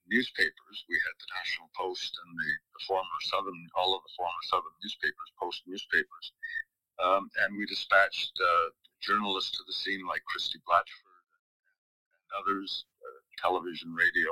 newspapers. 0.07 0.77
We 0.89 0.97
had 1.01 1.15
the 1.17 1.29
National 1.35 1.69
Post 1.75 2.11
and 2.25 2.31
the, 2.37 2.51
the 2.77 2.81
former 2.85 3.19
Southam, 3.29 3.57
all 3.75 3.95
of 3.95 4.01
the 4.03 4.13
former 4.15 4.43
Southam 4.49 4.75
newspapers, 4.81 5.29
Post 5.39 5.63
newspapers, 5.65 6.27
um, 7.01 7.29
and 7.43 7.57
we 7.57 7.65
dispatched 7.65 8.33
uh, 8.39 8.69
journalists 9.01 9.51
to 9.57 9.63
the 9.67 9.73
scene 9.73 10.05
like 10.07 10.23
Christie 10.25 10.61
Blatchford 10.63 11.23
and 12.21 12.29
others, 12.39 12.85
uh, 13.01 13.19
television, 13.41 13.93
radio, 13.93 14.31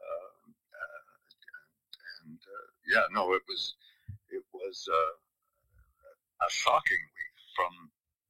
um, 0.00 0.42
uh, 0.50 1.02
and 2.24 2.38
uh, 2.40 2.68
yeah, 2.88 3.04
no, 3.12 3.32
it 3.34 3.42
was 3.48 3.74
it 4.30 4.44
was 4.52 4.88
uh, 4.90 5.14
a 6.46 6.50
shocking 6.50 7.04
week 7.14 7.36
from 7.56 7.72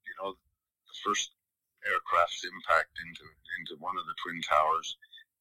you 0.05 0.15
know 0.21 0.33
the 0.35 0.97
first 1.05 1.33
aircraft's 1.87 2.45
impact 2.45 2.93
into 3.05 3.25
into 3.61 3.81
one 3.81 3.97
of 3.99 4.07
the 4.07 4.17
twin 4.23 4.41
towers, 4.43 4.97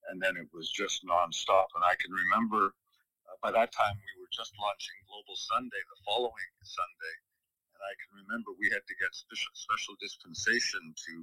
and 0.10 0.22
then 0.22 0.36
it 0.36 0.50
was 0.54 0.70
just 0.72 1.06
nonstop. 1.06 1.72
And 1.76 1.84
I 1.84 1.96
can 2.00 2.12
remember 2.12 2.76
uh, 3.30 3.38
by 3.42 3.52
that 3.52 3.72
time 3.72 3.96
we 3.96 4.14
were 4.20 4.32
just 4.32 4.52
launching 4.60 4.98
Global 5.08 5.36
Sunday 5.36 5.82
the 5.88 6.00
following 6.04 6.52
Sunday, 6.64 7.16
and 7.76 7.82
I 7.82 7.94
can 8.00 8.12
remember 8.26 8.52
we 8.56 8.72
had 8.72 8.84
to 8.84 8.96
get 9.00 9.16
special 9.16 9.54
special 9.56 9.96
dispensation 10.00 10.94
to 10.94 11.14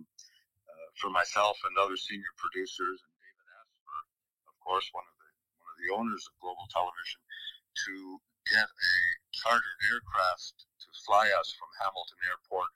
uh, 0.68 0.88
for 0.96 1.10
myself 1.12 1.58
and 1.66 1.76
other 1.76 1.96
senior 1.96 2.32
producers 2.40 3.00
and 3.04 3.14
David 3.20 3.48
Asper, 3.60 4.00
of 4.48 4.56
course, 4.64 4.88
one 4.92 5.04
of 5.04 5.16
the 5.20 5.30
one 5.60 5.70
of 5.70 5.78
the 5.80 5.90
owners 5.92 6.24
of 6.28 6.34
Global 6.40 6.66
Television, 6.72 7.20
to 7.86 7.94
get 8.48 8.66
a 8.66 8.94
chartered 9.32 9.80
aircraft 9.92 10.66
to 10.80 10.88
fly 11.06 11.28
us 11.38 11.52
from 11.54 11.70
Hamilton 11.78 12.20
Airport 12.26 12.70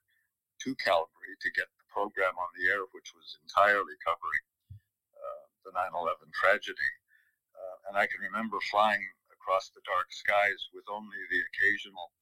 to 0.64 0.72
Calgary 0.80 1.34
to 1.40 1.50
get 1.52 1.68
the 1.76 1.84
program 1.92 2.36
on 2.38 2.50
the 2.56 2.70
air, 2.72 2.84
which 2.92 3.12
was 3.12 3.36
entirely 3.42 3.96
covering 4.00 4.44
uh, 5.64 5.70
the 5.70 5.72
9/11 5.76 6.32
tragedy. 6.32 6.90
Uh, 7.54 7.88
and 7.88 7.96
I 7.96 8.06
can 8.06 8.20
remember 8.20 8.58
flying 8.70 9.00
across 9.32 9.70
the 9.70 9.80
dark 9.84 10.12
skies 10.12 10.68
with 10.72 10.84
only 10.90 11.16
the 11.30 11.40
occasional 11.52 12.12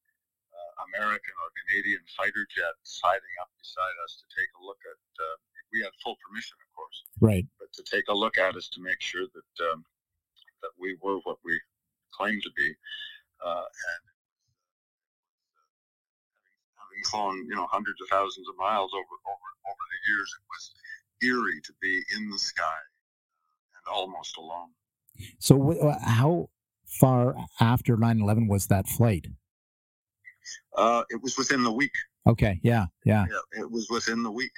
uh, 0.52 0.84
American 0.94 1.34
or 1.42 1.48
Canadian 1.66 2.02
fighter 2.16 2.46
jet 2.50 2.74
siding 2.82 3.34
up 3.40 3.50
beside 3.58 3.96
us 4.04 4.22
to 4.22 4.26
take 4.34 4.50
a 4.60 4.64
look 4.64 4.78
at. 4.86 4.98
Uh, 5.18 5.36
we 5.72 5.80
had 5.80 5.92
full 6.04 6.16
permission, 6.28 6.56
of 6.60 6.68
course, 6.76 6.98
Right. 7.20 7.46
but 7.58 7.72
to 7.72 7.82
take 7.88 8.08
a 8.08 8.14
look 8.14 8.36
at 8.36 8.56
us 8.56 8.68
to 8.76 8.80
make 8.82 9.00
sure 9.00 9.24
that 9.32 9.52
um, 9.72 9.84
that 10.60 10.70
we 10.78 10.96
were 11.00 11.18
what 11.24 11.38
we 11.44 11.58
claimed 12.12 12.42
to 12.42 12.52
be. 12.54 12.76
Uh, 13.42 13.64
and 13.66 14.02
having 16.76 17.02
flown, 17.10 17.36
you 17.48 17.56
know, 17.56 17.66
hundreds 17.72 18.00
of 18.02 18.08
thousands 18.08 18.46
of 18.48 18.56
miles 18.58 18.92
over 18.92 19.16
over 19.26 19.48
over 19.64 19.84
the 19.88 20.12
years, 20.12 20.28
it 20.38 20.44
was 20.46 20.62
eerie 21.24 21.60
to 21.64 21.72
be 21.80 22.04
in 22.16 22.28
the 22.30 22.38
sky 22.38 22.78
and 23.86 23.94
almost 23.94 24.36
alone. 24.36 24.68
So, 25.38 25.58
wh- 25.58 25.84
uh, 25.84 25.98
how 26.02 26.48
far 26.86 27.34
after 27.60 27.96
9/11 27.96 28.48
was 28.48 28.66
that 28.68 28.86
flight? 28.88 29.26
Uh, 30.76 31.02
it 31.10 31.22
was 31.22 31.36
within 31.38 31.62
the 31.62 31.72
week. 31.72 31.92
Okay. 32.26 32.60
Yeah. 32.62 32.86
Yeah. 33.04 33.26
Yeah, 33.30 33.62
it 33.62 33.70
was 33.70 33.88
within 33.90 34.22
the 34.22 34.30
week. 34.30 34.52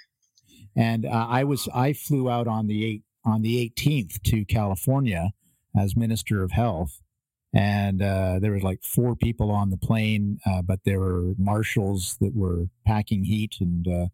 And 0.77 1.07
uh, 1.07 1.27
I 1.29 1.45
was 1.45 1.69
I 1.75 1.93
flew 1.93 2.29
out 2.31 2.47
on 2.47 2.67
the 2.67 2.85
eight 2.85 3.03
on 3.25 3.43
the 3.43 3.73
18th 3.77 4.23
to 4.23 4.45
California 4.45 5.33
as 5.77 5.97
Minister 5.97 6.43
of 6.43 6.53
Health, 6.53 7.01
and 7.55 8.03
uh, 8.03 8.39
there 8.41 8.53
was 8.53 8.63
like 8.63 8.83
four 8.83 9.17
people 9.17 9.51
on 9.51 9.71
the 9.71 9.77
plane, 9.77 10.39
uh, 10.47 10.63
but 10.63 10.81
there 10.85 11.01
were 11.01 11.35
marshals 11.39 12.17
that 12.21 12.35
were 12.35 12.67
packing 12.87 13.25
heat, 13.25 13.57
and 13.61 13.87
uh, 13.89 14.07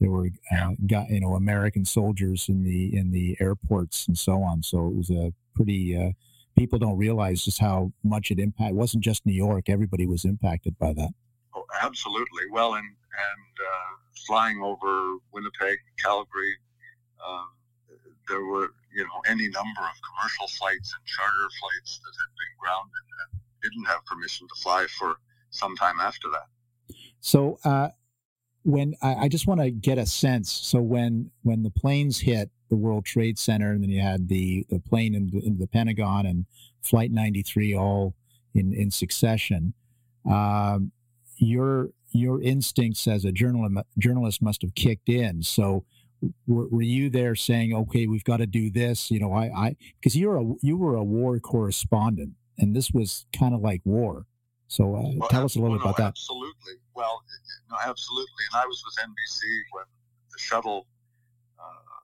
there 0.00 0.10
were 0.10 0.28
uh, 0.52 0.70
got 0.86 1.08
you 1.10 1.20
know 1.20 1.34
American 1.34 1.84
soldiers 1.84 2.48
in 2.48 2.62
the 2.64 2.96
in 2.96 3.12
the 3.12 3.36
airports 3.40 4.06
and 4.06 4.18
so 4.18 4.42
on. 4.42 4.62
So 4.62 4.86
it 4.88 4.94
was 4.94 5.10
a 5.10 5.32
pretty. 5.54 5.96
Uh, 5.96 6.10
people 6.56 6.78
don't 6.78 6.96
realize 6.96 7.44
just 7.44 7.58
how 7.58 7.92
much 8.02 8.30
it 8.30 8.38
impact. 8.38 8.70
It 8.70 8.76
wasn't 8.76 9.04
just 9.04 9.26
New 9.26 9.32
York; 9.32 9.68
everybody 9.68 10.06
was 10.06 10.24
impacted 10.24 10.78
by 10.78 10.92
that. 10.94 11.10
Oh, 11.54 11.64
absolutely. 11.80 12.44
Well, 12.50 12.74
and 12.74 12.84
and 12.84 13.54
uh, 13.60 13.96
flying 14.26 14.60
over 14.62 15.16
Winnipeg, 15.32 15.78
Calgary, 16.02 16.56
um, 17.26 17.48
there 18.28 18.44
were, 18.44 18.70
you 18.94 19.04
know, 19.04 19.20
any 19.26 19.48
number 19.48 19.80
of 19.80 19.96
commercial 20.04 20.48
flights 20.48 20.94
and 20.94 21.06
charter 21.06 21.48
flights 21.60 22.00
that 22.02 22.12
had 22.12 22.30
been 22.36 22.54
grounded 22.60 23.04
and 23.32 23.40
didn't 23.62 23.84
have 23.84 24.04
permission 24.04 24.46
to 24.48 24.62
fly 24.62 24.86
for 24.98 25.16
some 25.50 25.76
time 25.76 26.00
after 26.00 26.28
that. 26.30 26.96
So, 27.20 27.58
uh, 27.64 27.88
when 28.66 28.96
I, 29.00 29.14
I 29.14 29.28
just 29.28 29.46
want 29.46 29.60
to 29.60 29.70
get 29.70 29.96
a 29.96 30.04
sense, 30.04 30.50
so 30.50 30.82
when 30.82 31.30
when 31.44 31.62
the 31.62 31.70
planes 31.70 32.18
hit 32.18 32.50
the 32.68 32.74
World 32.74 33.04
Trade 33.04 33.38
Center, 33.38 33.70
and 33.70 33.80
then 33.80 33.90
you 33.90 34.02
had 34.02 34.28
the 34.28 34.66
the 34.68 34.80
plane 34.80 35.14
into, 35.14 35.38
into 35.38 35.60
the 35.60 35.68
Pentagon 35.68 36.26
and 36.26 36.46
Flight 36.82 37.12
93 37.12 37.76
all 37.76 38.14
in 38.54 38.74
in 38.74 38.90
succession, 38.90 39.72
um, 40.28 40.90
your 41.36 41.90
your 42.10 42.42
instincts 42.42 43.06
as 43.06 43.24
a 43.24 43.30
journalist 43.30 43.86
journalist 43.98 44.42
must 44.42 44.62
have 44.62 44.74
kicked 44.74 45.08
in. 45.08 45.44
So, 45.44 45.84
were, 46.48 46.66
were 46.66 46.82
you 46.82 47.08
there 47.08 47.36
saying, 47.36 47.72
"Okay, 47.72 48.08
we've 48.08 48.24
got 48.24 48.38
to 48.38 48.46
do 48.46 48.68
this"? 48.68 49.12
You 49.12 49.20
know, 49.20 49.32
I 49.32 49.44
I 49.44 49.76
because 50.00 50.16
you're 50.16 50.38
a 50.38 50.54
you 50.60 50.76
were 50.76 50.96
a 50.96 51.04
war 51.04 51.38
correspondent, 51.38 52.32
and 52.58 52.74
this 52.74 52.90
was 52.90 53.26
kind 53.32 53.54
of 53.54 53.60
like 53.60 53.82
war. 53.84 54.26
So, 54.66 54.96
uh, 54.96 55.12
Well, 55.14 55.28
tell 55.28 55.44
us 55.44 55.54
a 55.54 55.60
little 55.60 55.76
well, 55.76 55.78
bit 55.78 55.90
about 55.90 55.98
no, 56.00 56.04
that. 56.06 56.08
Absolutely. 56.08 56.72
Well, 56.96 57.22
no, 57.70 57.76
absolutely. 57.84 58.44
And 58.52 58.62
I 58.62 58.66
was 58.66 58.82
with 58.84 59.04
NBC 59.04 59.42
when 59.72 59.84
the 60.32 60.38
shuttle 60.38 60.86
uh, 61.60 62.00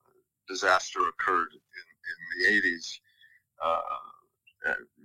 disaster 0.48 1.00
occurred 1.08 1.48
in, 1.52 2.50
in 2.52 2.60
the 2.60 2.68
80s. 2.68 3.00
Uh, 3.64 3.80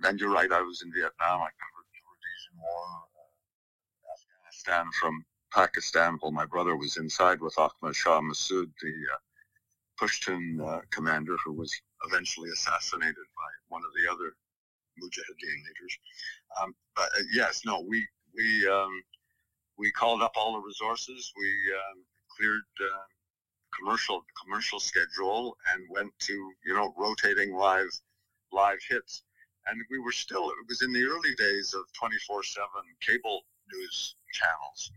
and 0.04 0.20
you're 0.20 0.30
right, 0.30 0.52
I 0.52 0.60
was 0.60 0.82
in 0.82 0.92
Vietnam. 0.92 1.40
I 1.40 1.50
covered 1.56 1.88
the 1.88 2.00
Rhodesian 2.04 2.60
War, 2.60 2.86
uh, 3.16 4.12
Afghanistan 4.12 4.92
from 5.00 5.24
Pakistan 5.52 6.18
while 6.20 6.32
my 6.32 6.44
brother 6.44 6.76
was 6.76 6.98
inside 6.98 7.40
with 7.40 7.58
Ahmad 7.58 7.96
Shah 7.96 8.20
Massoud, 8.20 8.70
the 8.82 8.94
uh, 9.14 9.18
Pushtun 9.98 10.60
uh, 10.60 10.80
commander 10.90 11.36
who 11.44 11.52
was 11.54 11.72
eventually 12.04 12.50
assassinated 12.50 13.14
by 13.14 13.50
one 13.68 13.82
of 13.82 13.90
the 13.96 14.10
other 14.12 14.34
Mujahideen 15.02 15.58
leaders. 15.64 15.98
Um, 16.60 16.74
but 16.94 17.08
yes, 17.32 17.62
no, 17.64 17.80
we 17.88 18.06
we 18.34 18.68
um, 18.68 19.02
we 19.78 19.90
called 19.92 20.22
up 20.22 20.32
all 20.36 20.54
the 20.54 20.66
resources. 20.66 21.32
We 21.38 21.46
um, 21.46 22.04
cleared 22.36 22.62
uh, 22.80 23.06
commercial 23.78 24.24
commercial 24.42 24.80
schedule 24.80 25.56
and 25.72 25.84
went 25.90 26.12
to 26.20 26.32
you 26.64 26.74
know 26.74 26.92
rotating 26.96 27.54
live 27.54 27.90
live 28.52 28.78
hits. 28.88 29.22
And 29.66 29.82
we 29.90 29.98
were 29.98 30.12
still. 30.12 30.48
It 30.48 30.66
was 30.68 30.82
in 30.82 30.92
the 30.92 31.04
early 31.04 31.34
days 31.36 31.74
of 31.74 31.82
24/7 32.00 32.42
cable 33.00 33.42
news 33.72 34.16
channels. 34.32 34.92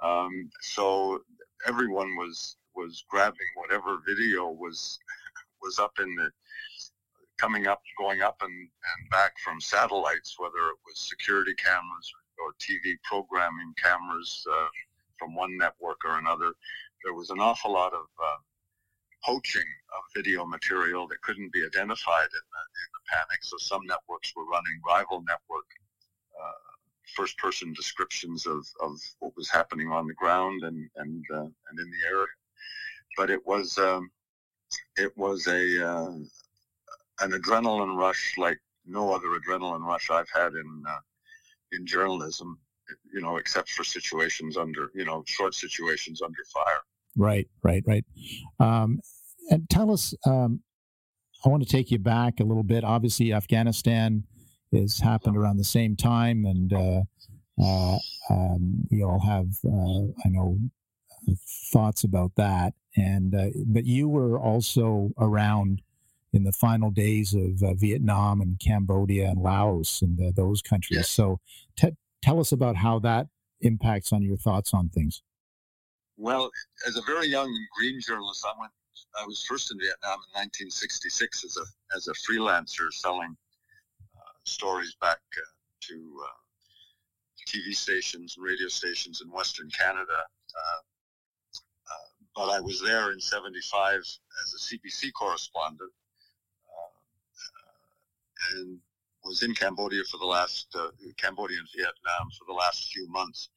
Um, 0.00 0.50
so 0.60 1.20
everyone 1.66 2.16
was 2.16 2.56
was 2.74 3.04
grabbing 3.08 3.50
whatever 3.56 3.98
video 4.06 4.48
was 4.48 4.98
was 5.60 5.78
up 5.78 5.98
in 6.00 6.14
the 6.14 6.30
coming 7.38 7.66
up, 7.66 7.82
going 7.98 8.22
up 8.22 8.36
and, 8.42 8.52
and 8.52 9.10
back 9.10 9.32
from 9.44 9.60
satellites, 9.60 10.36
whether 10.38 10.70
it 10.70 10.78
was 10.86 10.98
security 10.98 11.54
cameras 11.54 12.12
or 12.14 12.21
TV 12.60 12.96
programming 13.02 13.74
cameras 13.82 14.46
uh, 14.50 14.68
from 15.18 15.34
one 15.34 15.56
network 15.56 15.98
or 16.04 16.18
another. 16.18 16.52
There 17.04 17.14
was 17.14 17.30
an 17.30 17.40
awful 17.40 17.72
lot 17.72 17.92
of 17.92 18.06
uh, 18.22 18.38
poaching 19.24 19.64
of 19.96 20.02
video 20.14 20.44
material 20.44 21.06
that 21.08 21.22
couldn't 21.22 21.52
be 21.52 21.64
identified 21.64 22.30
in 22.30 22.44
the, 22.52 22.62
in 22.82 22.88
the 22.94 23.04
panic. 23.10 23.42
So 23.42 23.56
some 23.58 23.86
networks 23.86 24.32
were 24.36 24.44
running 24.46 24.80
rival 24.86 25.22
network 25.26 25.66
uh, 26.40 26.72
first-person 27.14 27.72
descriptions 27.74 28.46
of, 28.46 28.66
of 28.80 28.98
what 29.18 29.36
was 29.36 29.50
happening 29.50 29.88
on 29.88 30.06
the 30.06 30.14
ground 30.14 30.62
and 30.62 30.88
and 30.96 31.24
uh, 31.34 31.40
and 31.40 31.78
in 31.78 31.90
the 31.90 32.08
area. 32.08 32.26
But 33.16 33.30
it 33.30 33.46
was 33.46 33.76
um, 33.78 34.10
it 34.96 35.16
was 35.16 35.46
a 35.46 35.88
uh, 35.88 36.12
an 37.20 37.32
adrenaline 37.32 37.96
rush 37.96 38.34
like 38.38 38.58
no 38.86 39.14
other 39.14 39.28
adrenaline 39.28 39.84
rush 39.84 40.10
I've 40.10 40.30
had 40.34 40.54
in 40.54 40.82
uh, 40.88 40.98
in 41.72 41.86
journalism. 41.86 42.58
You 43.12 43.22
know, 43.22 43.36
except 43.36 43.70
for 43.70 43.84
situations 43.84 44.56
under 44.56 44.90
you 44.94 45.04
know 45.04 45.22
short 45.26 45.54
situations 45.54 46.20
under 46.22 46.44
fire. 46.52 46.80
Right, 47.16 47.48
right, 47.62 47.82
right. 47.86 48.04
Um, 48.58 49.00
and 49.50 49.68
tell 49.68 49.92
us, 49.92 50.14
um, 50.26 50.60
I 51.44 51.48
want 51.48 51.62
to 51.62 51.68
take 51.68 51.90
you 51.90 51.98
back 51.98 52.40
a 52.40 52.44
little 52.44 52.62
bit. 52.62 52.84
Obviously, 52.84 53.32
Afghanistan 53.32 54.24
has 54.72 54.98
happened 54.98 55.36
around 55.36 55.58
the 55.58 55.64
same 55.64 55.96
time, 55.96 56.44
and 56.44 56.72
uh, 56.72 57.02
uh, 57.62 57.98
um, 58.30 58.86
we 58.90 59.02
all 59.02 59.20
have, 59.20 59.46
uh, 59.64 60.26
I 60.26 60.28
know, 60.28 60.58
thoughts 61.72 62.04
about 62.04 62.32
that. 62.36 62.74
And 62.96 63.34
uh, 63.34 63.48
but 63.66 63.84
you 63.84 64.08
were 64.08 64.38
also 64.38 65.10
around 65.18 65.82
in 66.32 66.44
the 66.44 66.52
final 66.52 66.90
days 66.90 67.34
of 67.34 67.62
uh, 67.62 67.74
Vietnam 67.74 68.40
and 68.40 68.58
Cambodia 68.58 69.28
and 69.28 69.40
Laos 69.40 70.00
and 70.02 70.18
uh, 70.20 70.32
those 70.34 70.62
countries. 70.62 71.08
So, 71.08 71.40
te- 71.76 71.96
tell 72.22 72.40
us 72.40 72.52
about 72.52 72.76
how 72.76 72.98
that 73.00 73.26
impacts 73.60 74.12
on 74.12 74.22
your 74.22 74.36
thoughts 74.36 74.72
on 74.72 74.88
things. 74.88 75.22
Well, 76.16 76.50
as 76.86 76.96
a 76.96 77.02
very 77.02 77.28
young 77.28 77.52
green 77.76 78.00
journalist, 78.00 78.44
I 78.46 78.58
went. 78.60 78.72
I 79.20 79.26
was 79.26 79.44
first 79.44 79.70
in 79.70 79.78
Vietnam 79.78 80.20
in 80.28 80.40
1966 80.40 81.44
as 81.44 81.56
a 81.56 81.96
as 81.96 82.08
a 82.08 82.12
freelancer 82.12 82.90
selling 82.92 83.36
uh, 84.16 84.32
stories 84.44 84.96
back 85.00 85.18
uh, 85.36 85.40
to 85.88 85.94
uh, 86.24 87.48
TV 87.48 87.74
stations 87.74 88.36
and 88.36 88.46
radio 88.46 88.68
stations 88.68 89.20
in 89.22 89.30
Western 89.30 89.68
Canada. 89.70 90.16
Uh, 90.16 90.80
uh, 91.90 92.08
but 92.36 92.50
I 92.50 92.60
was 92.60 92.80
there 92.80 93.12
in 93.12 93.20
'75 93.20 93.98
as 93.98 94.18
a 94.54 94.76
CBC 94.76 95.12
correspondent 95.12 95.92
and 98.56 98.78
was 99.24 99.42
in 99.42 99.54
Cambodia 99.54 100.02
for 100.10 100.18
the 100.18 100.26
last 100.26 100.68
uh, 100.74 100.88
Cambodia 101.18 101.58
and 101.58 101.68
Vietnam 101.76 102.28
for 102.38 102.44
the 102.48 102.54
last 102.58 102.90
few 102.92 103.08
months 103.10 103.50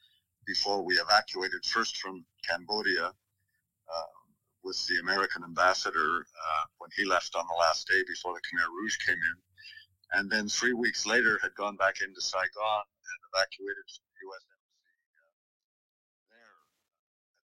before 0.45 0.83
we 0.83 0.95
evacuated 0.95 1.65
first 1.65 1.97
from 1.97 2.23
Cambodia 2.47 3.07
uh, 3.73 4.13
with 4.63 4.77
the 4.87 4.97
American 4.99 5.43
ambassador 5.43 6.25
uh, 6.25 6.65
when 6.79 6.89
he 6.97 7.05
left 7.05 7.35
on 7.35 7.45
the 7.47 7.59
last 7.59 7.87
day 7.87 8.01
before 8.07 8.33
the 8.33 8.41
Khmer 8.45 8.69
Rouge 8.69 8.97
came 9.05 9.17
in. 9.17 9.37
And 10.13 10.29
then 10.31 10.47
three 10.49 10.73
weeks 10.73 11.05
later 11.05 11.39
had 11.41 11.53
gone 11.55 11.77
back 11.77 12.01
into 12.01 12.21
Saigon 12.21 12.85
and 12.85 13.19
evacuated 13.33 13.85
from 13.89 14.05
the 14.09 14.19
U.S. 14.29 14.43
Embassy 14.47 14.93
uh, 15.17 15.33
there 16.29 16.57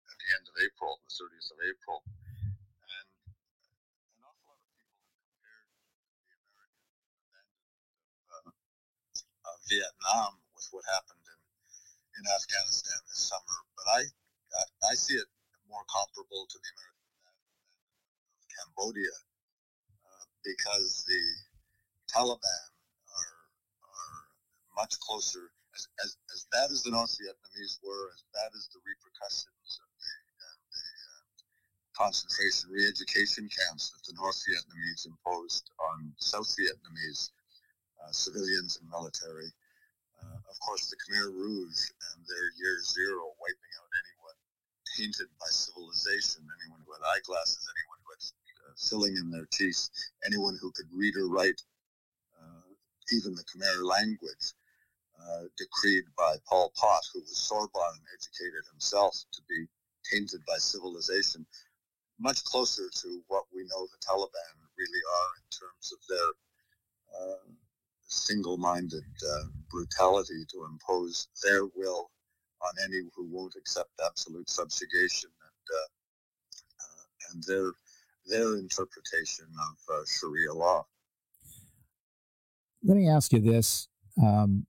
at 0.09 0.17
the 0.21 0.31
end 0.37 0.47
of 0.49 0.57
April, 0.65 1.01
the 1.05 1.13
30th 1.13 1.49
of 1.53 1.61
April. 1.65 1.99
And 2.05 3.09
an 4.17 4.23
awful 4.25 4.49
lot 4.53 4.61
of 4.61 4.69
people 4.73 4.97
have 4.97 5.17
compared 5.23 5.69
the 5.71 6.33
American 6.35 6.41
abandonment 6.51 7.51
of, 8.33 8.43
uh, 8.43 9.53
of 9.53 9.58
Vietnam 9.69 10.41
with 10.57 10.67
what 10.73 10.85
happened 10.97 11.23
in 11.23 11.41
in 12.19 12.25
Afghanistan 12.35 12.99
this 13.07 13.29
summer, 13.29 13.59
but 13.77 13.87
I 13.95 14.01
I, 14.57 14.63
I 14.91 14.95
see 14.97 15.15
it 15.15 15.29
more 15.69 15.85
comparable 15.87 16.49
to 16.49 16.59
the 16.59 16.71
American 16.75 17.23
of 17.29 18.47
Cambodia 18.49 19.17
uh, 20.03 20.25
because 20.43 21.05
the 21.07 21.23
Taliban 22.09 22.65
are 23.13 23.35
are 23.85 24.21
much 24.77 24.97
closer. 25.01 25.53
As, 25.77 25.87
as, 26.03 26.11
as 26.35 26.43
bad 26.51 26.73
as 26.73 26.83
the 26.83 26.91
North 26.91 27.15
Vietnamese 27.21 27.79
were, 27.85 28.11
as 28.11 28.25
bad 28.35 28.51
as 28.57 28.67
the 28.75 28.83
repercussions 28.83 29.71
of 29.79 29.91
the, 29.95 30.15
uh, 30.43 30.59
the 30.75 30.87
uh, 31.07 31.23
concentration 31.95 32.67
re-education 32.73 33.47
camps 33.47 33.95
that 33.95 34.03
the 34.09 34.17
North 34.19 34.43
Vietnamese 34.43 35.07
imposed 35.07 35.71
on 35.79 36.11
South 36.19 36.51
Vietnamese 36.59 37.31
uh, 38.03 38.13
civilians 38.13 38.79
and 38.79 38.89
military, 38.91 39.51
uh, 40.23 40.39
of 40.51 40.57
course, 40.61 40.91
the 40.91 40.99
Khmer 40.99 41.31
Rouge 41.31 41.83
and 42.13 42.19
their 42.27 42.47
year 42.59 42.79
zero, 42.83 43.35
wiping 43.39 43.73
out 43.79 43.91
anyone 44.03 44.39
tainted 44.97 45.31
by 45.39 45.51
civilization, 45.51 46.43
anyone 46.63 46.83
who 46.87 46.93
had 46.93 47.07
eyeglasses, 47.15 47.63
anyone 47.63 48.01
who 48.03 48.11
had 48.15 48.25
uh, 48.67 48.75
filling 48.75 49.15
in 49.17 49.31
their 49.31 49.47
teeth, 49.53 49.89
anyone 50.27 50.59
who 50.61 50.73
could 50.73 50.91
read 50.93 51.15
or 51.17 51.29
write 51.29 51.61
uh, 52.35 52.67
even 53.13 53.35
the 53.35 53.45
Khmer 53.47 53.85
language, 53.85 54.55
uh, 55.19 55.45
decreed 55.57 56.05
by 56.17 56.37
Pol 56.49 56.73
Pot, 56.77 57.03
who 57.13 57.21
was 57.21 57.37
Sorbonne 57.37 58.03
educated 58.15 58.65
himself 58.71 59.15
to 59.33 59.43
be 59.49 59.67
tainted 60.11 60.41
by 60.47 60.57
civilization, 60.59 61.47
much 62.19 62.43
closer 62.45 62.89
to 62.91 63.23
what 63.29 63.45
we 63.55 63.63
know 63.65 63.87
the 63.87 63.99
Taliban 64.03 64.55
really 64.77 65.03
are 65.19 65.31
in 65.39 65.47
terms 65.51 65.93
of 65.93 65.99
their 66.09 66.31
uh, 67.15 67.47
single-minded 68.09 69.05
uh, 69.31 69.45
brutality 69.71 70.45
to 70.51 70.67
impose 70.71 71.29
their 71.45 71.65
will 71.77 72.11
on 72.63 72.73
any 72.85 73.03
who 73.15 73.25
won't 73.31 73.55
accept 73.57 73.91
absolute 74.05 74.49
subjugation 74.49 75.31
and 75.43 75.77
uh, 75.77 75.89
uh, 76.81 77.33
and 77.33 77.45
their 77.45 77.73
their 78.27 78.59
interpretation 78.59 79.47
of 79.47 79.95
uh, 79.95 80.03
Sharia 80.07 80.53
law. 80.53 80.85
let 82.83 82.97
me 82.97 83.09
ask 83.09 83.33
you 83.33 83.41
this. 83.41 83.89
Um, 84.23 84.67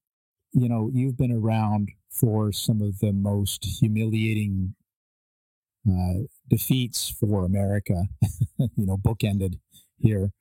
you 0.52 0.70
know, 0.70 0.90
you've 0.94 1.18
been 1.18 1.32
around 1.32 1.90
for 2.10 2.52
some 2.52 2.82
of 2.82 3.00
the 3.00 3.14
most 3.14 3.64
humiliating 3.80 4.76
uh, 5.90 6.26
defeats 6.48 7.10
for 7.20 7.46
America, 7.46 8.04
you 8.58 8.86
know, 8.86 8.98
bookended 8.98 9.60
here 9.98 10.32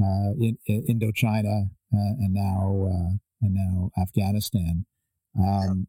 uh, 0.00 0.30
in, 0.38 0.58
in 0.66 0.84
Indochina 0.86 1.70
and 1.96 2.32
now 2.32 2.88
uh, 2.90 3.16
and 3.42 3.54
now 3.54 3.90
Afghanistan. 4.00 4.86
Um, 5.38 5.86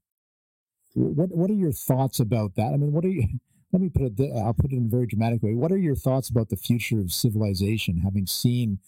what 0.93 1.29
what 1.35 1.49
are 1.49 1.55
your 1.55 1.71
thoughts 1.71 2.19
about 2.19 2.55
that? 2.55 2.73
I 2.73 2.77
mean, 2.77 2.91
what 2.91 3.05
are 3.05 3.09
you? 3.09 3.27
Let 3.71 3.81
me 3.81 3.89
put 3.89 4.03
it. 4.03 4.31
I'll 4.37 4.53
put 4.53 4.71
it 4.71 4.77
in 4.77 4.85
a 4.85 4.89
very 4.89 5.05
dramatic 5.05 5.43
way. 5.43 5.53
What 5.53 5.71
are 5.71 5.77
your 5.77 5.95
thoughts 5.95 6.29
about 6.29 6.49
the 6.49 6.55
future 6.55 6.99
of 6.99 7.11
civilization, 7.11 7.97
having 7.97 8.25
seen, 8.25 8.79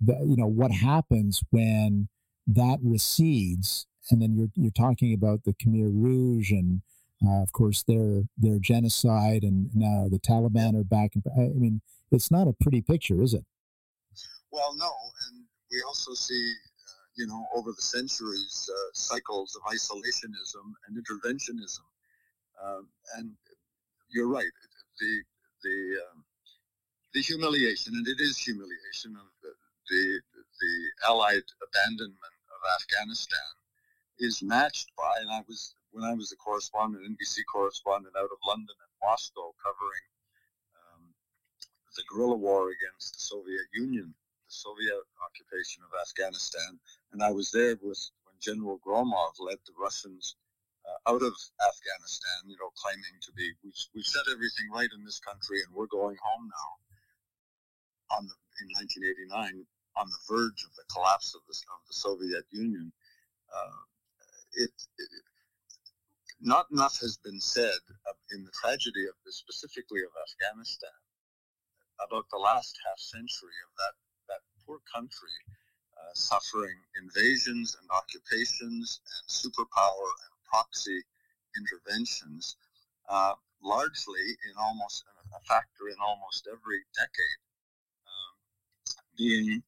the, 0.00 0.14
you 0.24 0.36
know, 0.36 0.46
what 0.46 0.70
happens 0.70 1.42
when 1.50 2.08
that 2.46 2.78
recedes, 2.80 3.86
and 4.10 4.22
then 4.22 4.36
you're 4.36 4.50
you're 4.54 4.70
talking 4.70 5.12
about 5.12 5.42
the 5.44 5.54
Khmer 5.54 5.90
Rouge 5.92 6.52
and 6.52 6.82
uh, 7.26 7.42
of 7.42 7.52
course, 7.52 7.82
their 7.82 8.22
their 8.36 8.58
genocide, 8.58 9.42
and 9.42 9.70
now 9.74 10.06
the 10.08 10.20
Taliban 10.20 10.78
are 10.78 10.84
back. 10.84 11.12
I 11.36 11.50
mean, 11.54 11.80
it's 12.12 12.30
not 12.30 12.46
a 12.46 12.54
pretty 12.60 12.80
picture, 12.80 13.20
is 13.22 13.34
it? 13.34 13.44
Well, 14.50 14.74
no, 14.76 14.90
we 15.70 15.82
also 15.86 16.14
see, 16.14 16.54
uh, 16.86 17.04
you 17.16 17.26
know, 17.26 17.46
over 17.54 17.72
the 17.72 17.82
centuries, 17.82 18.70
uh, 18.72 18.90
cycles 18.94 19.56
of 19.56 19.62
isolationism 19.72 20.64
and 20.86 20.96
interventionism, 20.96 21.84
um, 22.62 22.88
and 23.16 23.32
you're 24.10 24.28
right. 24.28 24.56
The 25.00 25.22
the 25.62 25.96
um, 26.10 26.24
the 27.14 27.20
humiliation, 27.20 27.94
and 27.94 28.06
it 28.06 28.20
is 28.20 28.38
humiliation 28.38 29.16
of 29.16 29.26
the, 29.42 29.52
the 29.90 30.20
the 30.60 31.08
Allied 31.08 31.48
abandonment 31.62 32.38
of 32.48 32.60
Afghanistan, 32.80 33.50
is 34.18 34.42
matched 34.42 34.90
by, 34.96 35.12
and 35.20 35.30
I 35.30 35.42
was 35.48 35.74
when 35.92 36.04
I 36.04 36.14
was 36.14 36.32
a 36.32 36.36
correspondent, 36.36 37.04
NBC 37.04 37.40
correspondent 37.52 38.14
out 38.16 38.30
of 38.30 38.38
London 38.46 38.74
and 38.76 39.08
Moscow, 39.10 39.54
covering 39.62 40.06
um, 40.76 41.02
the 41.96 42.02
guerrilla 42.10 42.36
war 42.36 42.70
against 42.70 43.14
the 43.14 43.20
Soviet 43.20 43.66
Union, 43.74 44.14
the 44.48 44.56
Soviet 44.56 45.04
occupation 45.20 45.84
of 45.84 45.92
Afghanistan, 46.00 46.80
and 47.12 47.22
I 47.22 47.30
was 47.30 47.52
there 47.52 47.76
with 47.84 48.00
when 48.24 48.40
General 48.40 48.80
Gromov 48.80 49.36
led 49.38 49.60
the 49.68 49.76
Russians 49.76 50.36
uh, 50.88 51.12
out 51.12 51.20
of 51.20 51.36
Afghanistan, 51.60 52.48
you 52.48 52.56
know, 52.56 52.72
claiming 52.80 53.20
to 53.28 53.32
be 53.36 53.52
we've, 53.60 53.76
we've 53.92 54.08
set 54.08 54.24
everything 54.32 54.72
right 54.72 54.88
in 54.88 55.04
this 55.04 55.20
country 55.20 55.60
and 55.60 55.68
we're 55.76 55.92
going 55.92 56.16
home 56.16 56.48
now. 56.48 56.70
On 58.16 58.24
the, 58.24 58.36
in 58.64 58.72
1989, 59.28 59.68
on 60.00 60.08
the 60.08 60.22
verge 60.24 60.64
of 60.64 60.72
the 60.80 60.88
collapse 60.88 61.36
of 61.36 61.44
the, 61.44 61.52
of 61.68 61.80
the 61.84 61.92
Soviet 61.92 62.48
Union, 62.48 62.88
uh, 63.52 63.80
it, 64.56 64.72
it, 64.96 65.10
not 66.40 66.64
enough 66.72 66.96
has 67.04 67.20
been 67.20 67.40
said 67.40 67.76
in 68.32 68.48
the 68.48 68.54
tragedy 68.56 69.04
of 69.04 69.14
specifically 69.28 70.00
of 70.00 70.12
Afghanistan, 70.16 70.96
about 72.00 72.24
the 72.32 72.40
last 72.40 72.78
half 72.86 72.96
century 72.96 73.58
of 73.68 73.72
that 73.76 73.94
poor 74.68 74.78
country 74.94 75.32
uh, 75.96 76.12
suffering 76.14 76.76
invasions 77.00 77.76
and 77.80 77.88
occupations 77.90 79.00
and 79.00 79.24
superpower 79.28 80.08
and 80.28 80.32
proxy 80.44 81.00
interventions, 81.56 82.56
uh, 83.08 83.32
largely 83.62 84.26
in 84.48 84.54
almost 84.60 85.04
a 85.34 85.40
factor 85.40 85.88
in 85.88 85.96
almost 86.00 86.46
every 86.46 86.80
decade, 86.94 87.40
um, 88.06 88.34
being 89.16 89.62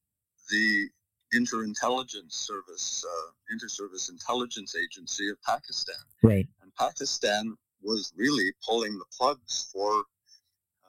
the 0.49 0.89
interintelligence 1.33 2.35
service, 2.35 3.03
uh, 3.07 3.31
inter-service 3.51 4.09
intelligence 4.09 4.75
agency 4.75 5.29
of 5.29 5.37
Pakistan. 5.43 6.03
Right. 6.23 6.47
And 6.61 6.73
Pakistan 6.75 7.55
was 7.81 8.13
really 8.15 8.51
pulling 8.67 8.97
the 8.97 9.05
plugs 9.17 9.69
for, 9.73 9.91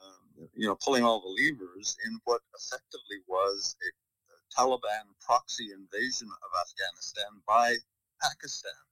um, 0.03 0.49
you 0.55 0.67
know, 0.67 0.77
pulling 0.85 1.05
all 1.05 1.21
the 1.21 1.29
levers 1.29 1.97
in 2.07 2.21
what 2.25 2.41
effectively 2.59 3.19
was 3.29 3.77
a, 3.83 3.89
a 3.89 4.02
Taliban 4.57 5.09
proxy 5.21 5.73
invasion 5.73 6.29
of 6.29 6.51
Afghanistan 6.61 7.41
by 7.47 7.77
Pakistan. 8.21 8.83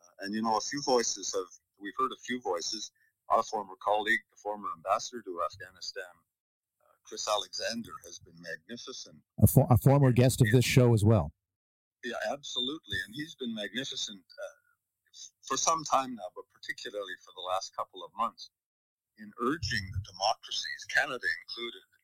Uh, 0.00 0.24
and, 0.24 0.34
you 0.34 0.42
know, 0.42 0.56
a 0.56 0.60
few 0.60 0.82
voices 0.82 1.34
have, 1.34 1.50
we've 1.80 1.96
heard 1.98 2.12
a 2.12 2.22
few 2.24 2.40
voices. 2.40 2.90
Our 3.28 3.42
former 3.42 3.74
colleague, 3.82 4.22
the 4.30 4.38
former 4.38 4.68
ambassador 4.76 5.22
to 5.22 5.40
Afghanistan, 5.50 6.14
Chris 7.06 7.26
Alexander 7.26 7.90
has 8.04 8.18
been 8.18 8.34
magnificent. 8.42 9.16
A, 9.42 9.46
for, 9.46 9.66
a 9.70 9.78
former 9.78 10.12
guest 10.12 10.40
of 10.40 10.48
this 10.52 10.64
show 10.64 10.94
as 10.94 11.04
well. 11.04 11.32
Yeah, 12.04 12.18
absolutely. 12.30 12.98
And 13.06 13.14
he's 13.14 13.34
been 13.34 13.54
magnificent 13.54 14.22
uh, 14.22 14.56
for 15.42 15.56
some 15.56 15.82
time 15.84 16.14
now, 16.14 16.30
but 16.34 16.44
particularly 16.54 17.14
for 17.24 17.32
the 17.34 17.42
last 17.42 17.74
couple 17.74 18.04
of 18.04 18.10
months, 18.18 18.50
in 19.18 19.32
urging 19.40 19.84
the 19.90 20.02
democracies, 20.06 20.82
Canada 20.92 21.26
included, 21.42 21.86
uh, 21.90 21.95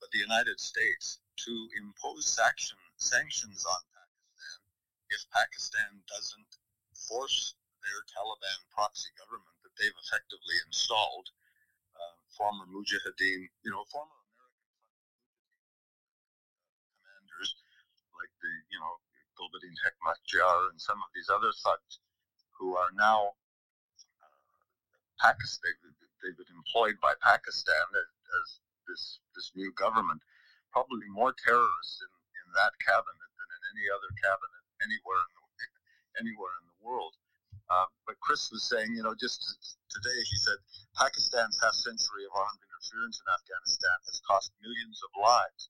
but 0.00 0.10
the 0.10 0.18
United 0.18 0.60
States, 0.60 1.20
to 1.44 1.68
impose 1.78 2.26
sanction, 2.26 2.78
sanctions 2.96 3.64
on 3.64 3.80
Pakistan 3.94 3.98
if 5.10 5.24
Pakistan 5.32 6.02
doesn't 6.04 6.52
force 6.92 7.54
their 7.80 8.00
Taliban 8.12 8.60
proxy 8.74 9.08
government 9.16 9.56
that 9.64 9.72
they've 9.80 10.00
effectively 10.04 10.56
installed, 10.68 11.32
uh, 11.96 12.16
former 12.36 12.68
Mujahideen, 12.68 13.48
you 13.64 13.70
know, 13.72 13.84
former 13.88 14.18
American 14.36 14.68
commanders 17.00 17.56
like 18.18 18.32
the, 18.44 18.52
you 18.68 18.78
know, 18.80 18.94
Gulbuddin 19.38 19.76
Hekmatyar 19.80 20.74
and 20.74 20.80
some 20.80 20.98
of 21.00 21.08
these 21.14 21.30
other 21.30 21.54
thugs 21.64 22.02
who 22.58 22.76
are 22.76 22.90
now 22.98 23.32
uh, 24.20 24.42
Pakistan, 25.22 25.72
they've 26.20 26.36
been 26.36 26.52
employed 26.52 26.98
by 27.00 27.14
Pakistan 27.22 27.86
as, 27.94 28.10
as, 28.10 28.48
this, 28.88 29.20
this 29.36 29.52
new 29.54 29.70
government. 29.76 30.22
Probably 30.72 31.06
more 31.12 31.36
terrorists 31.44 32.00
in, 32.02 32.10
in 32.10 32.48
that 32.56 32.72
cabinet 32.82 33.30
than 33.36 33.48
in 33.52 33.62
any 33.76 33.86
other 33.92 34.10
cabinet 34.18 34.64
anywhere 34.82 35.22
in 35.28 35.32
the, 35.36 35.46
anywhere 36.24 36.54
in 36.62 36.66
the 36.72 36.80
world. 36.82 37.14
Uh, 37.68 37.84
but 38.08 38.16
Chris 38.24 38.48
was 38.50 38.64
saying, 38.64 38.96
you 38.96 39.04
know, 39.04 39.14
just 39.14 39.44
today 39.92 40.18
he 40.24 40.36
said 40.40 40.56
Pakistan's 40.96 41.58
half 41.60 41.76
century 41.76 42.24
of 42.24 42.32
armed 42.32 42.60
interference 42.64 43.20
in 43.20 43.28
Afghanistan 43.28 43.98
has 44.08 44.22
cost 44.24 44.52
millions 44.64 45.00
of 45.04 45.12
lives 45.20 45.68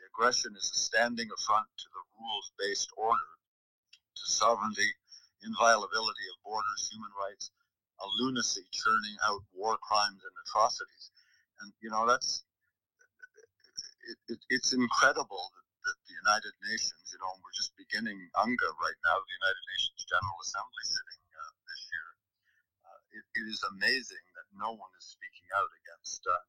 The 0.00 0.08
aggression 0.08 0.56
is 0.56 0.72
a 0.72 0.78
standing 0.80 1.28
affront 1.28 1.68
to 1.76 1.88
the 1.92 2.04
rules-based 2.16 2.90
order, 2.96 3.32
to 4.16 4.24
sovereignty, 4.32 4.88
inviolability 5.44 6.26
of 6.32 6.40
borders, 6.44 6.88
human 6.90 7.12
rights, 7.20 7.52
a 8.00 8.08
lunacy 8.22 8.64
churning 8.72 9.16
out 9.28 9.44
war 9.52 9.76
crimes 9.82 10.24
and 10.24 10.36
atrocities. 10.48 11.12
And, 11.60 11.72
you 11.82 11.90
know, 11.90 12.08
that's, 12.08 12.45
it, 14.06 14.18
it, 14.30 14.40
it's 14.50 14.72
incredible 14.72 15.50
that, 15.54 15.66
that, 15.82 15.98
the 16.06 16.14
United 16.14 16.54
Nations, 16.70 17.02
you 17.10 17.18
know, 17.18 17.30
we're 17.42 17.54
just 17.58 17.74
beginning 17.74 18.18
UNGA 18.38 18.70
right 18.78 19.00
now, 19.02 19.18
the 19.18 19.36
United 19.38 19.64
Nations 19.74 20.02
General 20.06 20.38
Assembly 20.42 20.84
sitting 20.86 21.22
uh, 21.34 21.52
this 21.66 21.82
year. 21.90 22.08
Uh, 22.86 22.98
it, 23.18 23.24
it 23.42 23.46
is 23.50 23.62
amazing 23.74 24.24
that 24.38 24.46
no 24.54 24.74
one 24.74 24.92
is 24.98 25.06
speaking 25.10 25.46
out 25.58 25.70
against, 25.82 26.22
uh, 26.22 26.42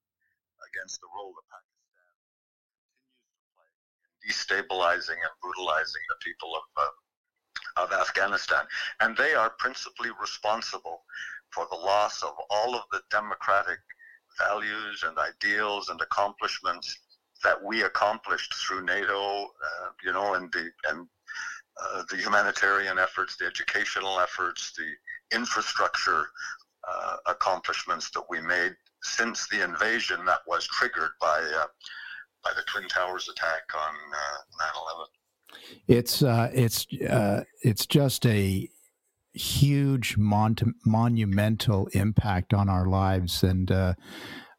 against 0.70 1.02
the 1.02 1.10
role 1.13 1.34
that 1.34 1.50
Pakistan 1.50 2.13
continues 3.02 3.38
to 3.41 3.46
play 3.58 3.70
in 3.70 4.13
destabilizing 4.22 5.20
and 5.22 5.34
brutalizing 5.41 6.06
the 6.13 6.20
people 6.22 6.54
of, 6.54 6.65
uh, 6.78 6.93
of 7.82 7.88
Afghanistan. 7.93 8.65
And 9.02 9.17
they 9.17 9.34
are 9.34 9.58
principally 9.58 10.13
responsible 10.22 11.06
for 11.50 11.65
the 11.74 11.78
loss 11.78 12.22
of 12.22 12.38
all 12.50 12.78
of 12.78 12.86
the 12.93 13.02
democratic 13.10 13.82
values 14.38 15.02
and 15.02 15.17
ideals 15.17 15.89
and 15.89 16.00
accomplishments 16.02 16.93
that 17.43 17.63
we 17.63 17.84
accomplished 17.84 18.54
through 18.56 18.86
NATO, 18.86 19.45
uh, 19.45 19.89
you 20.04 20.12
know, 20.13 20.34
and 20.36 20.52
the 20.52 20.69
and 20.89 21.08
uh, 21.82 22.04
the 22.10 22.17
humanitarian 22.17 22.97
efforts, 22.97 23.36
the 23.38 23.45
educational 23.45 24.19
efforts, 24.19 24.73
the 24.76 25.36
infrastructure 25.36 26.26
uh, 26.88 27.17
accomplishments 27.28 28.10
that 28.12 28.23
we 28.30 28.41
made 28.41 28.73
since 29.04 29.47
the 29.50 29.63
invasion 29.63 30.26
that 30.26 30.39
was 30.47 30.65
triggered 30.67 31.12
by 31.19 31.39
uh, 31.39 31.65
by 32.43 32.52
the 32.56 32.63
Twin 32.63 32.88
Towers 32.88 33.30
attack 33.30 33.63
on 33.76 33.93
uh, 34.13 35.60
9/11. 35.60 35.78
It's 35.88 36.23
uh, 36.23 36.50
it's 36.54 36.88
uh, 37.10 37.43
it's 37.63 37.86
just 37.86 38.26
a 38.26 38.69
huge 39.34 40.17
mon- 40.17 40.76
monumental 40.86 41.88
impact 41.93 42.54
on 42.54 42.69
our 42.69 42.88
lives, 42.88 43.43
and 43.43 43.69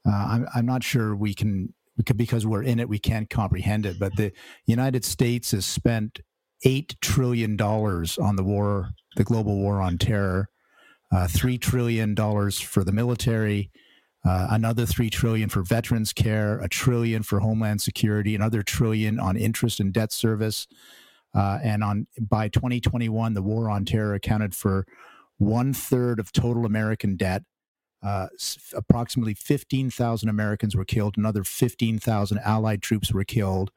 I'm 0.04 0.46
I'm 0.54 0.66
not 0.66 0.84
sure 0.84 1.16
we 1.16 1.34
can 1.34 1.74
because 2.16 2.46
we're 2.46 2.62
in 2.62 2.80
it 2.80 2.88
we 2.88 2.98
can't 2.98 3.30
comprehend 3.30 3.86
it. 3.86 3.98
But 3.98 4.16
the 4.16 4.32
United 4.66 5.04
States 5.04 5.50
has 5.52 5.66
spent 5.66 6.20
eight 6.64 6.96
trillion 7.00 7.56
dollars 7.56 8.18
on 8.18 8.36
the 8.36 8.44
war, 8.44 8.90
the 9.16 9.24
global 9.24 9.56
war 9.56 9.80
on 9.80 9.98
terror, 9.98 10.48
uh, 11.12 11.28
three 11.28 11.58
trillion 11.58 12.14
dollars 12.14 12.60
for 12.60 12.84
the 12.84 12.92
military 12.92 13.70
uh, 14.24 14.48
another 14.50 14.84
three 14.84 15.10
trillion 15.10 15.48
for 15.48 15.62
veterans 15.62 16.12
care, 16.12 16.58
a 16.58 16.68
trillion 16.68 17.22
for 17.22 17.40
homeland 17.40 17.80
security, 17.80 18.34
another 18.34 18.62
trillion 18.62 19.18
on 19.18 19.36
interest 19.36 19.80
and 19.80 19.92
debt 19.92 20.12
service. 20.12 20.66
Uh, 21.34 21.58
and 21.62 21.84
on 21.84 22.06
by 22.20 22.48
2021, 22.48 23.34
the 23.34 23.42
war 23.42 23.70
on 23.70 23.84
terror 23.84 24.14
accounted 24.14 24.54
for 24.54 24.86
one 25.36 25.72
third 25.72 26.18
of 26.18 26.32
total 26.32 26.66
American 26.66 27.16
debt, 27.16 27.42
Uh, 28.02 28.28
approximately 28.74 29.34
15,000 29.34 30.28
Americans 30.28 30.76
were 30.76 30.84
killed. 30.84 31.16
Another 31.16 31.42
15,000 31.42 32.38
Allied 32.38 32.82
troops 32.82 33.12
were 33.12 33.24
killed. 33.24 33.70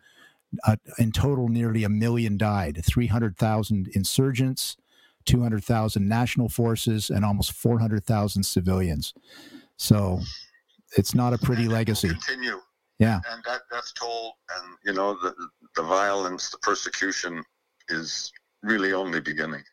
Uh, 0.66 0.76
in 1.00 1.12
total, 1.12 1.48
nearly 1.48 1.84
a 1.84 1.90
million 1.90 2.38
died. 2.38 2.82
300,000 2.86 3.90
insurgents, 3.94 4.78
200,000 5.26 6.08
national 6.08 6.50
forces, 6.50 7.10
and 7.10 7.26
almost 7.26 7.54
400,000 7.54 8.44
civilians. 8.44 9.14
So 9.78 10.20
it's 10.98 11.16
not 11.16 11.34
a 11.34 11.38
pretty 11.38 11.68
legacy. 11.68 12.10
Continue. 12.10 12.60
Yeah. 13.00 13.20
And 13.32 13.44
that 13.46 13.62
that's 13.72 13.94
toll, 13.94 14.34
and 14.56 14.78
you 14.86 14.94
know 14.94 15.18
the 15.24 15.34
the 15.76 15.82
violence, 15.82 16.52
the 16.52 16.60
persecution 16.60 17.44
is 17.90 18.32
really 18.62 18.94
only 18.94 19.20
beginning. 19.20 19.64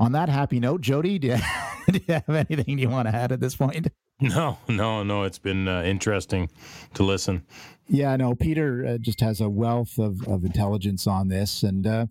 On 0.00 0.12
that 0.12 0.30
happy 0.30 0.60
note, 0.60 0.80
Jodie, 0.80 1.20
do 1.20 1.28
you, 1.28 1.36
do 1.92 2.00
you 2.08 2.14
have 2.14 2.46
anything 2.50 2.78
you 2.78 2.88
want 2.88 3.06
to 3.06 3.14
add 3.14 3.32
at 3.32 3.40
this 3.40 3.54
point? 3.54 3.88
No, 4.18 4.56
no, 4.66 5.02
no. 5.02 5.24
It's 5.24 5.38
been 5.38 5.68
uh, 5.68 5.82
interesting 5.82 6.50
to 6.94 7.02
listen. 7.02 7.44
Yeah, 7.86 8.16
no, 8.16 8.34
Peter 8.34 8.86
uh, 8.86 8.98
just 8.98 9.20
has 9.20 9.42
a 9.42 9.50
wealth 9.50 9.98
of, 9.98 10.26
of 10.26 10.44
intelligence 10.44 11.06
on 11.06 11.28
this. 11.28 11.62
And, 11.62 11.86
uh, 11.86 12.06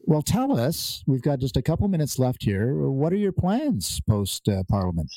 well, 0.00 0.20
tell 0.20 0.58
us, 0.58 1.02
we've 1.06 1.22
got 1.22 1.38
just 1.38 1.56
a 1.56 1.62
couple 1.62 1.88
minutes 1.88 2.18
left 2.18 2.42
here. 2.42 2.74
What 2.74 3.14
are 3.14 3.16
your 3.16 3.32
plans 3.32 3.98
post 4.06 4.46
uh, 4.48 4.62
Parliament? 4.68 5.10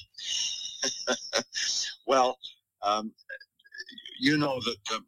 well, 2.08 2.38
um, 2.82 3.12
you 4.22 4.38
know 4.38 4.62
that 4.62 4.96
uh, 4.96 5.00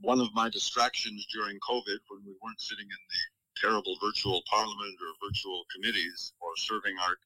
one 0.00 0.20
of 0.20 0.28
my 0.34 0.50
distractions 0.50 1.26
during 1.32 1.58
COVID, 1.66 1.98
when 2.08 2.20
we 2.26 2.34
weren't 2.42 2.60
sitting 2.60 2.84
in 2.84 2.88
the 2.90 3.31
terrible 3.60 3.96
virtual 4.02 4.42
parliament 4.48 4.96
or 5.00 5.28
virtual 5.28 5.64
committees 5.74 6.32
or 6.40 6.50
serving 6.56 6.96
our 6.98 7.16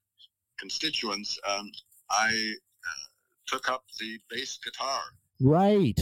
constituents, 0.58 1.38
um, 1.48 1.70
I 2.10 2.28
uh, 2.28 3.06
took 3.46 3.68
up 3.68 3.84
the 3.98 4.18
bass 4.30 4.58
guitar. 4.62 5.00
Right. 5.40 5.98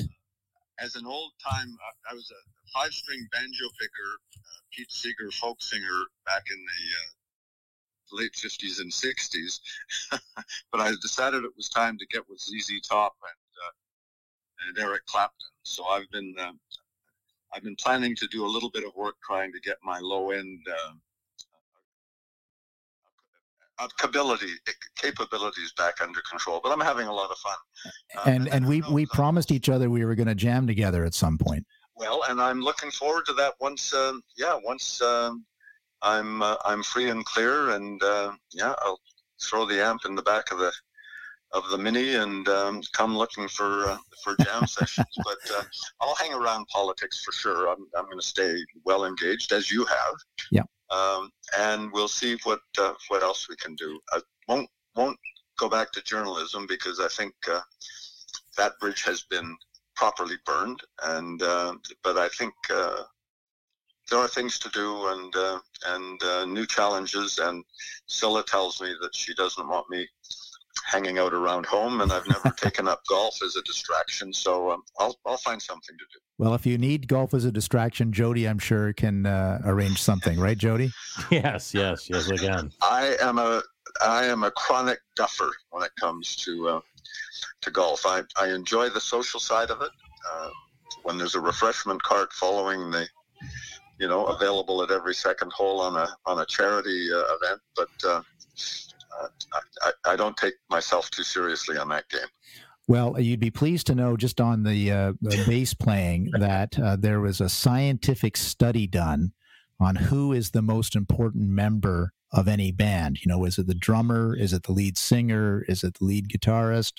As 0.79 0.97
an 0.97 1.07
old 1.07 1.33
time, 1.43 1.77
uh, 1.81 2.13
I 2.13 2.15
was 2.15 2.31
a 2.31 2.41
five 2.79 2.93
string 2.93 3.27
banjo 3.33 3.69
picker, 3.81 4.19
uh, 4.37 4.61
Pete 4.73 4.91
Seeger 4.91 5.31
folk 5.33 5.63
singer 5.63 6.05
back 6.27 6.45
in 6.51 6.59
the 6.59 6.83
uh, 6.97 8.23
late 8.23 8.33
50s 8.33 8.81
and 8.81 8.91
60s. 8.91 9.61
but 10.73 10.81
I 10.81 10.93
decided 11.01 11.45
it 11.45 11.57
was 11.57 11.69
time 11.69 11.99
to 11.99 12.07
get 12.07 12.29
with 12.29 12.41
ZZ 12.41 12.81
Top 12.89 13.15
and, 13.23 13.41
uh, 13.65 14.69
and 14.69 14.79
Eric 14.79 15.07
Clapton. 15.07 15.47
So 15.63 15.85
I've 15.87 16.11
been 16.11 16.35
uh, 16.39 16.53
I've 17.55 17.63
been 17.63 17.77
planning 17.77 18.17
to 18.17 18.27
do 18.29 18.45
a 18.45 18.49
little 18.49 18.71
bit 18.71 18.85
of 18.85 18.95
work 18.97 19.15
trying 19.25 19.53
to 19.53 19.61
get 19.61 19.77
my 19.85 19.99
low 20.01 20.31
end 20.31 20.61
uh, 20.69 20.93
uh, 23.79 23.89
capability 23.99 24.49
capabilities 24.97 25.73
back 25.77 26.01
under 26.01 26.21
control. 26.29 26.61
But 26.63 26.73
I'm 26.73 26.81
having 26.81 27.07
a 27.07 27.13
lot 27.13 27.31
of 27.31 27.37
fun. 27.39 27.57
Uh, 28.17 28.23
And 28.27 28.49
and 28.49 28.67
we 28.67 28.83
we 28.83 29.07
promised 29.07 29.51
each 29.51 29.69
other 29.69 29.91
we 29.91 30.05
were 30.05 30.15
going 30.15 30.29
to 30.29 30.35
jam 30.35 30.67
together 30.67 31.05
at 31.05 31.15
some 31.15 31.39
point. 31.39 31.67
Well, 31.97 32.23
and 32.29 32.41
I'm 32.41 32.61
looking 32.61 32.91
forward 32.91 33.25
to 33.27 33.33
that 33.35 33.55
once. 33.61 33.95
Um, 33.95 34.23
yeah, 34.37 34.59
once 34.65 35.01
um, 35.01 35.45
I'm 36.03 36.43
uh, 36.43 36.57
I'm 36.65 36.83
free 36.83 37.11
and 37.11 37.25
clear, 37.25 37.71
and 37.71 38.03
uh, 38.03 38.33
yeah, 38.53 38.75
I'll 38.83 39.01
throw 39.43 39.65
the 39.65 39.83
amp 39.83 40.03
in 40.07 40.15
the 40.15 40.23
back 40.23 40.51
of 40.51 40.59
the 40.59 40.73
of 41.55 41.71
the 41.71 41.79
mini 41.79 42.17
and 42.17 42.47
um, 42.49 42.83
come 42.93 43.17
looking 43.17 43.49
for 43.49 43.89
uh, 43.89 43.99
for 44.23 44.37
jam 44.45 44.67
sessions. 44.67 45.17
But 45.25 45.39
uh, 45.57 45.63
I'll 46.01 46.17
hang 46.17 46.35
around 46.35 46.67
politics 46.69 47.23
for 47.25 47.33
sure. 47.33 47.69
I'm 47.69 47.87
I'm 47.97 48.05
going 48.05 48.19
to 48.19 48.27
stay 48.27 48.57
well 48.85 49.07
engaged 49.07 49.53
as 49.53 49.71
you 49.71 49.85
have. 49.87 50.15
Yeah. 50.51 50.65
Um, 50.91 51.31
and 51.59 51.91
we'll 51.93 52.09
see 52.09 52.37
what 52.45 52.61
uh, 52.79 52.93
what 53.09 53.23
else 53.23 53.49
we 53.49 53.57
can 53.57 53.75
do. 53.77 53.99
I 54.13 54.21
won't 54.49 54.69
won't 54.97 55.19
go 55.59 55.69
back 55.69 55.93
to 55.93 56.03
journalism 56.03 56.67
because 56.67 57.01
I 57.01 57.09
think 57.09 57.35
uh, 57.51 57.61
that 58.57 58.79
bridge 58.81 59.03
has 59.05 59.23
been 59.23 59.57
properly 59.97 60.37
burned. 60.45 60.81
And 61.05 61.43
uh, 61.43 61.75
but 62.03 62.19
I 62.19 62.29
think 62.29 62.55
uh, 62.71 63.03
there 64.11 64.19
are 64.19 64.29
things 64.29 64.59
to 64.59 64.69
do 64.71 65.07
and 65.09 65.35
uh, 65.37 65.59
and 65.87 66.23
uh, 66.23 66.45
new 66.47 66.67
challenges. 66.67 67.39
And 67.39 67.65
Cilla 68.09 68.45
tells 68.45 68.81
me 68.81 68.95
that 69.01 69.15
she 69.15 69.35
doesn't 69.35 69.69
want 69.69 69.89
me 69.91 70.09
hanging 70.85 71.19
out 71.19 71.33
around 71.33 71.67
home, 71.67 72.01
and 72.01 72.13
I've 72.13 72.27
never 72.29 72.51
taken 72.57 72.89
up 72.89 73.03
golf 73.09 73.39
as 73.45 73.57
a 73.57 73.63
distraction. 73.63 74.33
So 74.33 74.71
um, 74.71 74.83
I'll 74.99 75.17
I'll 75.27 75.37
find 75.37 75.61
something 75.61 75.97
to 75.97 76.05
do. 76.13 76.21
Well, 76.39 76.55
if 76.55 76.67
you 76.67 76.79
need 76.79 77.07
golf 77.07 77.33
as 77.33 77.45
a 77.45 77.53
distraction, 77.53 78.11
Jodie, 78.13 78.49
I'm 78.49 78.59
sure 78.59 78.93
can 78.93 79.25
uh, 79.25 79.61
arrange 79.65 80.03
something, 80.03 80.39
right, 80.39 80.59
Jodie? 80.59 80.91
Yes, 81.31 81.73
yes, 81.73 82.11
yes, 82.11 82.31
I 82.31 82.37
can. 82.37 82.73
I 82.83 83.17
am 83.21 83.39
a 83.39 83.63
I 84.03 84.25
am 84.25 84.43
a 84.43 84.51
chronic 84.51 84.99
duffer 85.15 85.51
when 85.71 85.85
it 85.85 85.93
comes 85.99 86.37
to 86.37 86.69
uh, 86.69 86.81
to 87.63 87.71
golf. 87.71 88.05
I, 88.05 88.23
I 88.41 88.49
enjoy 88.49 88.89
the 88.89 89.01
social 89.01 89.41
side 89.41 89.71
of 89.71 89.81
it. 89.81 89.91
Uh, 90.31 90.51
when 91.03 91.19
there's 91.19 91.35
a 91.35 91.41
refreshment 91.41 92.03
cart 92.03 92.33
following 92.33 92.91
the, 92.91 93.07
you 93.99 94.09
know, 94.09 94.27
available 94.27 94.83
at 94.83 94.91
every 94.91 95.15
second 95.15 95.53
hole 95.53 95.81
on 95.81 95.97
a 95.97 96.09
on 96.27 96.41
a 96.41 96.47
charity 96.47 97.09
uh, 97.13 97.37
event, 97.37 97.61
but 97.77 97.91
uh, 98.05 98.23
I, 98.57 98.94
I, 99.83 100.13
I 100.13 100.17
don't 100.17 100.37
take 100.37 100.55
myself 100.71 101.11
too 101.11 101.23
seriously 101.23 101.77
on 101.77 101.89
that 101.89 102.09
game. 102.09 102.29
Well, 102.87 103.19
you'd 103.19 103.41
be 103.41 103.51
pleased 103.51 103.87
to 103.87 103.95
know, 103.95 104.17
just 104.17 104.41
on 104.41 104.63
the, 104.63 104.91
uh, 104.91 105.13
the 105.21 105.43
bass 105.49 105.75
playing, 105.75 106.31
that 106.39 106.79
uh, 106.79 106.97
there 106.97 107.21
was 107.21 107.41
a 107.41 107.49
scientific 107.49 108.37
study 108.37 108.87
done 108.87 109.33
on 109.81 109.97
who 109.97 110.33
is 110.33 110.51
the 110.51 110.63
most 110.63 110.95
important 110.95 111.49
member 111.49 112.13
of 112.33 112.49
any 112.49 112.73
band. 112.73 113.25
You 113.25 113.31
know, 113.31 113.45
is 113.45 113.59
it 113.59 113.67
the 113.67 113.75
drummer? 113.75 114.37
Is 114.37 114.53
it 114.53 114.65
the 114.65 114.73
lead 114.73 114.99
singer? 114.99 115.65
Is 115.69 115.85
it 115.85 115.99
the 115.99 116.05
lead 116.05 116.29
guitarist? 116.29 116.95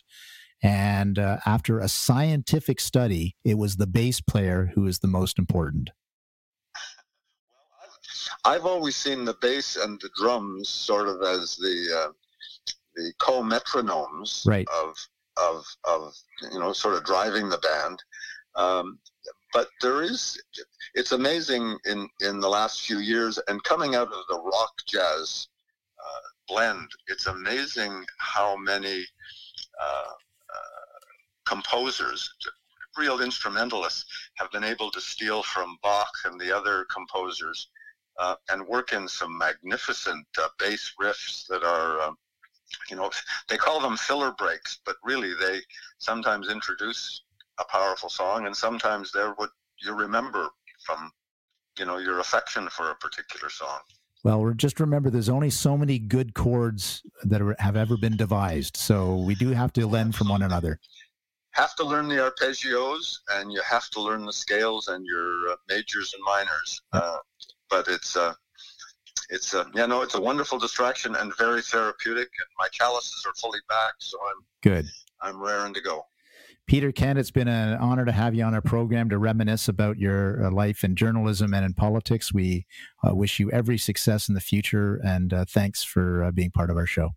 And 0.63 1.19
uh, 1.19 1.37
after 1.45 1.79
a 1.79 1.87
scientific 1.87 2.79
study, 2.79 3.35
it 3.43 3.57
was 3.57 3.75
the 3.75 3.87
bass 3.87 4.21
player 4.21 4.71
who 4.73 4.87
is 4.87 4.99
the 4.99 5.07
most 5.07 5.37
important. 5.37 5.91
I've 8.43 8.65
always 8.65 8.95
seen 8.95 9.25
the 9.25 9.35
bass 9.41 9.75
and 9.75 9.99
the 10.01 10.09
drums 10.15 10.69
sort 10.69 11.07
of 11.07 11.21
as 11.21 11.55
the 11.57 12.07
uh, 12.07 12.11
the 12.95 13.13
co-metronomes 13.19 14.47
Right. 14.47 14.67
of 14.83 14.95
of 15.37 15.65
of 15.83 16.13
you 16.51 16.59
know 16.59 16.73
sort 16.73 16.95
of 16.95 17.03
driving 17.03 17.49
the 17.49 17.57
band. 17.57 18.01
Um, 18.55 18.99
but 19.53 19.67
there 19.81 20.01
is 20.01 20.41
it's 20.93 21.11
amazing 21.11 21.77
in 21.85 22.09
in 22.21 22.39
the 22.39 22.49
last 22.49 22.81
few 22.81 22.99
years 22.99 23.39
and 23.47 23.63
coming 23.63 23.95
out 23.95 24.07
of 24.07 24.23
the 24.29 24.39
rock 24.39 24.73
jazz 24.87 25.47
uh, 25.99 26.19
blend. 26.47 26.89
It's 27.07 27.27
amazing 27.27 28.05
how 28.17 28.55
many 28.57 29.05
uh, 29.81 30.11
uh, 30.53 30.99
composers. 31.45 32.29
Real 32.97 33.19
instrumentalists 33.21 34.05
have 34.35 34.49
been 34.51 34.63
able 34.63 34.89
to 34.91 35.01
steal 35.01 35.43
from 35.43 35.77
Bach 35.83 36.11
and 36.23 36.39
the 36.39 36.55
other 36.55 36.85
composers 36.93 37.67
uh, 38.17 38.35
and 38.49 38.65
work 38.67 38.93
in 38.93 39.07
some 39.07 39.37
magnificent 39.37 40.25
uh, 40.37 40.47
bass 40.59 40.93
riffs 41.01 41.47
that 41.47 41.63
are, 41.63 42.01
um, 42.01 42.17
you 42.89 42.95
know, 42.95 43.09
they 43.49 43.57
call 43.57 43.79
them 43.79 43.97
filler 43.97 44.31
breaks, 44.37 44.79
but 44.85 44.95
really 45.03 45.33
they 45.39 45.61
sometimes 45.97 46.49
introduce 46.49 47.23
a 47.59 47.65
powerful 47.65 48.09
song, 48.09 48.45
and 48.45 48.55
sometimes 48.55 49.11
they're 49.11 49.33
what 49.33 49.49
you 49.81 49.93
remember 49.93 50.49
from, 50.85 51.11
you 51.77 51.85
know, 51.85 51.97
your 51.97 52.19
affection 52.19 52.69
for 52.69 52.91
a 52.91 52.95
particular 52.95 53.49
song. 53.49 53.79
Well, 54.23 54.53
just 54.55 54.79
remember 54.79 55.11
there's 55.11 55.29
only 55.29 55.51
so 55.51 55.77
many 55.77 55.99
good 55.99 56.33
chords 56.33 57.03
that 57.25 57.43
are, 57.43 57.55
have 57.59 57.75
ever 57.75 57.95
been 57.95 58.17
devised. 58.17 58.75
So 58.75 59.17
we 59.17 59.35
do 59.35 59.49
have 59.49 59.71
to 59.73 59.85
lend 59.85 60.15
from 60.15 60.29
one 60.29 60.41
another. 60.41 60.79
Have 61.51 61.75
to 61.75 61.85
learn 61.85 62.07
the 62.07 62.15
arpeggios, 62.15 63.19
and 63.33 63.51
you 63.51 63.61
have 63.61 63.87
to 63.91 64.01
learn 64.01 64.25
the 64.25 64.33
scales 64.33 64.87
and 64.87 65.05
your 65.05 65.51
uh, 65.51 65.55
majors 65.69 66.13
and 66.15 66.23
minors. 66.25 66.81
Uh, 66.91 67.17
but 67.75 67.87
it's 67.93 68.15
uh, 68.15 68.33
it's 69.29 69.53
uh, 69.53 69.65
yeah, 69.73 69.85
no, 69.85 70.01
it's 70.01 70.15
a 70.15 70.21
wonderful 70.21 70.57
distraction 70.57 71.15
and 71.15 71.35
very 71.37 71.61
therapeutic. 71.61 72.29
And 72.39 72.47
my 72.57 72.67
calluses 72.77 73.23
are 73.25 73.33
fully 73.35 73.59
back, 73.67 73.95
so 73.99 74.17
I'm 74.29 74.43
Good. 74.63 74.85
I'm 75.21 75.41
raring 75.41 75.73
to 75.73 75.81
go. 75.81 76.05
Peter 76.67 76.91
Kent, 76.91 77.19
it's 77.19 77.31
been 77.31 77.47
an 77.47 77.77
honor 77.77 78.05
to 78.05 78.11
have 78.11 78.33
you 78.33 78.43
on 78.43 78.55
our 78.55 78.61
program 78.61 79.09
to 79.09 79.19
reminisce 79.19 79.67
about 79.67 79.99
your 79.99 80.45
uh, 80.45 80.51
life 80.51 80.83
in 80.83 80.95
journalism 80.95 81.53
and 81.53 81.63
in 81.63 81.73
politics. 81.73 82.33
We 82.33 82.65
uh, 83.07 83.13
wish 83.13 83.39
you 83.39 83.51
every 83.51 83.77
success 83.77 84.29
in 84.29 84.35
the 84.35 84.41
future, 84.41 84.99
and 85.03 85.31
uh, 85.31 85.45
thanks 85.47 85.83
for 85.83 86.23
uh, 86.23 86.31
being 86.31 86.49
part 86.49 86.71
of 86.71 86.77
our 86.77 86.87
show. 86.87 87.11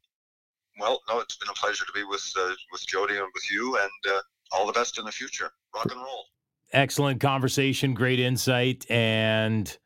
Well, 0.78 1.00
no, 1.08 1.20
it's 1.20 1.36
been 1.36 1.48
a 1.48 1.54
pleasure 1.54 1.84
to 1.86 1.92
be 1.92 2.04
with 2.04 2.30
uh, 2.38 2.52
with 2.72 2.84
Jodie 2.86 3.18
and 3.18 3.28
with 3.32 3.50
you, 3.50 3.78
and 3.78 4.14
uh, 4.14 4.20
all 4.52 4.66
the 4.66 4.72
best 4.72 4.98
in 4.98 5.04
the 5.04 5.12
future. 5.12 5.50
Rock 5.74 5.90
and 5.90 6.00
roll. 6.00 6.26
Excellent 6.72 7.20
conversation, 7.20 7.94
great 7.94 8.20
insight, 8.20 8.84
and 8.90 9.78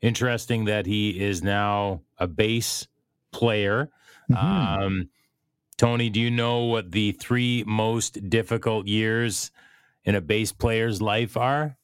interesting 0.00 0.66
that 0.66 0.86
he 0.86 1.20
is 1.20 1.42
now 1.42 2.02
a 2.18 2.26
bass 2.26 2.86
player. 3.32 3.90
Mhm. 4.30 4.42
Um, 4.42 5.08
Tony, 5.76 6.08
do 6.10 6.20
you 6.20 6.30
know 6.30 6.64
what 6.64 6.92
the 6.92 7.12
three 7.12 7.62
most 7.66 8.28
difficult 8.30 8.86
years 8.86 9.50
in 10.04 10.14
a 10.14 10.20
bass 10.20 10.52
player's 10.52 11.02
life 11.02 11.36
are? 11.36 11.76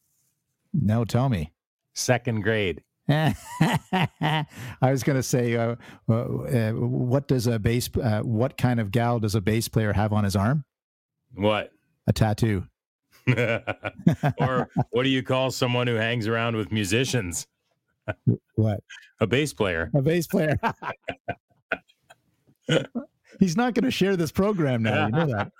no, 0.73 1.05
tell 1.05 1.29
me. 1.29 1.53
Second 1.95 2.41
grade. 2.43 2.83
I 3.09 4.47
was 4.81 5.03
going 5.03 5.17
to 5.17 5.23
say, 5.23 5.57
uh, 5.57 5.77
uh, 6.09 6.13
uh, 6.15 6.73
what 6.73 7.29
does 7.29 7.47
a 7.47 7.59
bass? 7.59 7.91
Uh, 7.95 8.21
what 8.21 8.57
kind 8.57 8.81
of 8.81 8.91
gal 8.91 9.19
does 9.19 9.35
a 9.35 9.41
bass 9.41 9.69
player 9.69 9.93
have 9.93 10.13
on 10.15 10.25
his 10.25 10.35
arm? 10.35 10.65
What? 11.35 11.73
A 12.07 12.13
tattoo. 12.13 12.65
or 14.39 14.69
what 14.91 15.03
do 15.03 15.09
you 15.09 15.23
call 15.23 15.51
someone 15.51 15.87
who 15.87 15.95
hangs 15.95 16.27
around 16.27 16.57
with 16.57 16.73
musicians? 16.73 17.47
What? 18.55 18.81
A 19.21 19.27
bass 19.27 19.53
player. 19.53 19.91
A 19.95 20.03
bass 20.03 20.27
player. 20.27 20.59
He's 23.41 23.57
not 23.57 23.75
going 23.75 23.85
to 23.85 23.91
share 23.91 24.17
this 24.17 24.31
program 24.31 24.83
now. 24.83 25.07
You 25.07 25.13
know 25.13 25.27
that. 25.27 25.53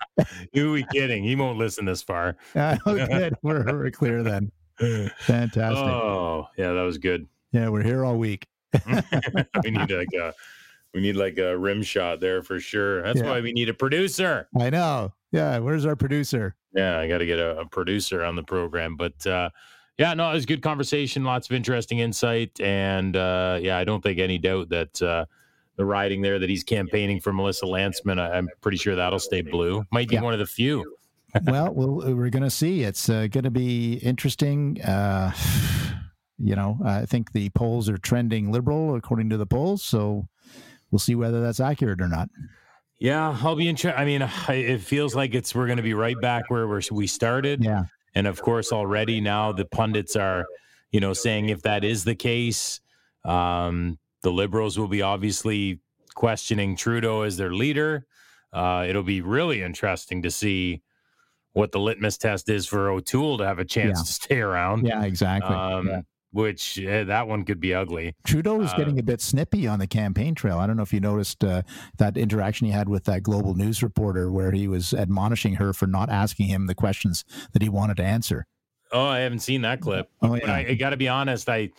Who 0.53 0.69
are 0.69 0.73
we 0.73 0.85
kidding? 0.91 1.23
He 1.23 1.35
won't 1.35 1.57
listen 1.57 1.85
this 1.85 2.01
far. 2.01 2.37
Uh, 2.55 2.77
oh, 2.85 2.95
good. 2.95 3.35
We're, 3.41 3.65
we're 3.65 3.91
clear 3.91 4.23
then. 4.23 4.51
Fantastic. 4.79 5.83
Oh, 5.83 6.47
yeah, 6.57 6.73
that 6.73 6.81
was 6.81 6.97
good. 6.97 7.27
Yeah, 7.51 7.69
we're 7.69 7.83
here 7.83 8.05
all 8.05 8.17
week. 8.17 8.47
we 9.63 9.71
need 9.71 9.91
like 9.91 10.13
a 10.13 10.33
we 10.93 11.01
need 11.01 11.15
like 11.15 11.37
a 11.37 11.57
rim 11.57 11.83
shot 11.83 12.19
there 12.19 12.41
for 12.41 12.59
sure. 12.59 13.03
That's 13.03 13.19
Yeah. 13.19 13.29
why 13.29 13.41
we 13.41 13.53
need 13.53 13.69
a 13.69 13.73
producer. 13.73 14.47
I 14.59 14.69
know. 14.69 15.13
Yeah, 15.31 15.59
where's 15.59 15.85
our 15.85 15.95
producer? 15.95 16.55
Yeah, 16.73 16.99
I 16.99 17.07
got 17.07 17.19
to 17.19 17.25
get 17.25 17.39
a, 17.39 17.59
a 17.59 17.65
producer 17.67 18.23
on 18.23 18.35
the 18.35 18.43
program. 18.43 18.95
But 18.95 19.25
uh, 19.27 19.49
yeah, 19.97 20.13
no, 20.13 20.29
it 20.29 20.33
was 20.33 20.43
a 20.43 20.47
good 20.47 20.61
conversation. 20.61 21.23
Lots 21.23 21.49
of 21.49 21.55
interesting 21.55 21.99
insight, 21.99 22.59
and 22.59 23.15
uh, 23.15 23.59
yeah, 23.61 23.77
I 23.77 23.83
don't 23.83 24.01
think 24.01 24.19
any 24.19 24.37
doubt 24.37 24.69
that 24.69 25.01
uh, 25.01 25.25
the 25.75 25.85
writing 25.85 26.21
there 26.21 26.39
that 26.39 26.49
he's 26.49 26.63
campaigning 26.63 27.19
for 27.19 27.33
Melissa 27.33 27.65
Lantsman. 27.65 28.19
I, 28.19 28.37
I'm 28.37 28.49
pretty 28.61 28.77
sure 28.77 28.95
that'll 28.95 29.19
stay 29.19 29.41
blue. 29.41 29.83
Might 29.91 30.09
be 30.09 30.15
Yeah. 30.15 30.21
one 30.21 30.33
of 30.33 30.39
the 30.39 30.45
few. 30.45 30.95
well, 31.47 31.73
we'll 31.73 32.15
we're 32.15 32.29
going 32.29 32.43
to 32.43 32.49
see. 32.49 32.83
It's 32.83 33.09
uh, 33.09 33.27
going 33.27 33.43
to 33.43 33.51
be 33.51 33.95
interesting. 33.95 34.79
Uh, 34.81 35.31
you 36.37 36.55
know, 36.55 36.77
I 36.83 37.05
think 37.05 37.31
the 37.31 37.49
polls 37.51 37.89
are 37.89 37.97
trending 37.97 38.51
liberal 38.51 38.95
according 38.95 39.29
to 39.29 39.37
the 39.37 39.45
polls, 39.45 39.83
so 39.83 40.27
we'll 40.91 40.99
see 40.99 41.15
whether 41.15 41.41
that's 41.41 41.59
accurate 41.59 42.01
or 42.01 42.07
not. 42.07 42.29
Yeah, 42.99 43.37
I'll 43.41 43.55
be 43.55 43.67
interested. 43.67 43.99
I 43.99 44.05
mean, 44.05 44.21
it 44.49 44.81
feels 44.81 45.15
like 45.15 45.33
it's 45.35 45.53
we're 45.55 45.65
going 45.67 45.77
to 45.77 45.83
be 45.83 45.93
right 45.93 46.19
back 46.21 46.49
where 46.49 46.67
we 46.91 47.07
started. 47.07 47.63
Yeah, 47.63 47.85
And 48.15 48.27
of 48.27 48.41
course, 48.41 48.71
already 48.71 49.19
now 49.21 49.51
the 49.51 49.65
pundits 49.65 50.15
are, 50.15 50.45
you 50.91 50.99
know, 50.99 51.13
saying 51.13 51.49
if 51.49 51.61
that 51.63 51.83
is 51.83 52.03
the 52.03 52.15
case, 52.15 52.79
um, 53.25 53.97
the 54.21 54.31
liberals 54.31 54.77
will 54.77 54.87
be 54.87 55.01
obviously 55.01 55.79
questioning 56.15 56.75
Trudeau 56.75 57.21
as 57.23 57.37
their 57.37 57.53
leader. 57.53 58.05
Uh, 58.51 58.85
it'll 58.87 59.01
be 59.03 59.21
really 59.21 59.63
interesting 59.63 60.21
to 60.21 60.29
see 60.31 60.81
what 61.53 61.71
the 61.71 61.79
litmus 61.79 62.17
test 62.17 62.49
is 62.49 62.67
for 62.67 62.89
O'Toole 62.89 63.37
to 63.39 63.45
have 63.45 63.59
a 63.59 63.65
chance 63.65 63.99
Yeah. 63.99 64.03
to 64.03 64.11
stay 64.13 64.39
around. 64.41 64.85
yeah, 64.85 65.03
exactly. 65.03 65.55
Um, 65.55 65.87
Yeah. 65.87 66.01
Which 66.33 66.79
eh, 66.79 67.03
that 67.03 67.27
one 67.27 67.45
could 67.45 67.59
be 67.59 67.75
ugly. 67.75 68.15
Trudeau 68.25 68.59
is 68.61 68.73
uh, 68.73 68.77
getting 68.77 68.97
a 68.97 69.03
bit 69.03 69.21
snippy 69.21 69.67
on 69.67 69.77
the 69.77 69.85
campaign 69.85 70.33
trail. 70.33 70.57
I 70.57 70.65
don't 70.65 70.75
know 70.75 70.83
if 70.83 70.91
you 70.91 70.99
noticed 70.99 71.43
uh, 71.43 71.61
that 71.99 72.17
interaction 72.17 72.65
he 72.65 72.73
had 72.73 72.89
with 72.89 73.03
that 73.03 73.21
global 73.21 73.53
news 73.53 73.83
reporter, 73.83 74.31
where 74.31 74.51
he 74.51 74.67
was 74.67 74.95
admonishing 74.95 75.55
her 75.55 75.73
for 75.73 75.85
not 75.85 76.09
asking 76.09 76.47
him 76.47 76.65
the 76.65 76.73
questions 76.73 77.23
that 77.53 77.61
he 77.61 77.69
wanted 77.69 77.97
to 77.97 78.03
answer. 78.03 78.47
Oh, 78.91 79.05
I 79.05 79.19
haven't 79.19 79.39
seen 79.39 79.61
that 79.61 79.79
clip. 79.79 80.09
Oh 80.21 80.35
yeah, 80.35 80.51
I, 80.51 80.59
I 80.69 80.73
got 80.73 80.89
to 80.89 80.97
be 80.97 81.07
honest. 81.07 81.49
I, 81.49 81.69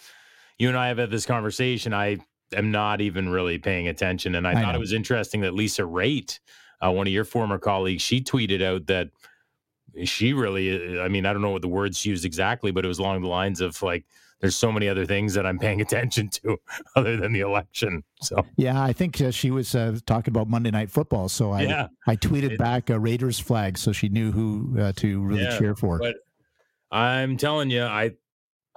you 0.58 0.68
and 0.68 0.78
I 0.78 0.88
have 0.88 0.98
had 0.98 1.10
this 1.10 1.26
conversation. 1.26 1.92
I 1.92 2.18
am 2.52 2.70
not 2.70 3.00
even 3.00 3.28
really 3.28 3.58
paying 3.58 3.88
attention, 3.88 4.36
and 4.36 4.46
I, 4.46 4.52
I 4.52 4.54
thought 4.54 4.72
know. 4.72 4.76
it 4.76 4.80
was 4.80 4.92
interesting 4.92 5.40
that 5.40 5.54
Lisa 5.54 5.82
Raitt, 5.82 6.38
uh, 6.84 6.92
one 6.92 7.06
of 7.06 7.12
your 7.12 7.24
former 7.24 7.58
colleagues, 7.58 8.02
she 8.02 8.20
tweeted 8.20 8.62
out 8.62 8.86
that 8.86 9.10
she 10.04 10.32
really. 10.32 11.00
I 11.00 11.08
mean, 11.08 11.26
I 11.26 11.32
don't 11.32 11.42
know 11.42 11.50
what 11.50 11.62
the 11.62 11.68
words 11.68 11.98
she 11.98 12.10
used 12.10 12.24
exactly, 12.24 12.70
but 12.70 12.84
it 12.84 12.88
was 12.88 12.98
along 12.98 13.22
the 13.22 13.28
lines 13.28 13.60
of 13.60 13.80
like, 13.82 14.04
"There's 14.44 14.56
so 14.56 14.70
many 14.70 14.88
other 14.88 15.06
things 15.06 15.32
that 15.34 15.46
I'm 15.46 15.58
paying 15.58 15.80
attention 15.86 16.28
to 16.28 16.58
other 16.96 17.16
than 17.16 17.32
the 17.32 17.40
election." 17.40 18.04
So 18.20 18.44
yeah. 18.56 18.82
I 18.82 18.92
think 18.92 19.18
uh, 19.20 19.30
she 19.30 19.50
was 19.50 19.74
uh, 19.74 19.96
talking 20.06 20.30
about 20.32 20.48
Monday 20.48 20.70
Night 20.70 20.90
Football, 20.90 21.30
so 21.30 21.50
I 21.52 21.62
yeah, 21.62 21.88
I 22.06 22.16
tweeted 22.16 22.52
It- 22.52 22.58
back 22.58 22.90
a 22.90 22.98
Raiders 23.00 23.40
flag 23.40 23.78
so 23.78 23.92
she 23.92 24.08
knew 24.10 24.32
who 24.32 24.78
uh, 24.78 24.92
to 24.96 25.20
really 25.22 25.42
Yeah, 25.44 25.58
cheer 25.58 25.74
for. 25.74 25.98
but 25.98 26.16
I'm 26.90 27.36
telling 27.38 27.70
you, 27.70 27.82
I 27.84 28.12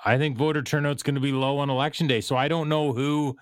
I 0.04 0.18
think 0.18 0.38
voter 0.38 0.62
turnout's 0.62 1.04
going 1.04 1.16
to 1.16 1.22
be 1.22 1.32
low 1.32 1.58
on 1.60 1.70
election 1.70 2.08
day. 2.08 2.22
So 2.22 2.36
I 2.38 2.48
don't 2.48 2.70
know 2.70 2.94
who. 2.94 3.36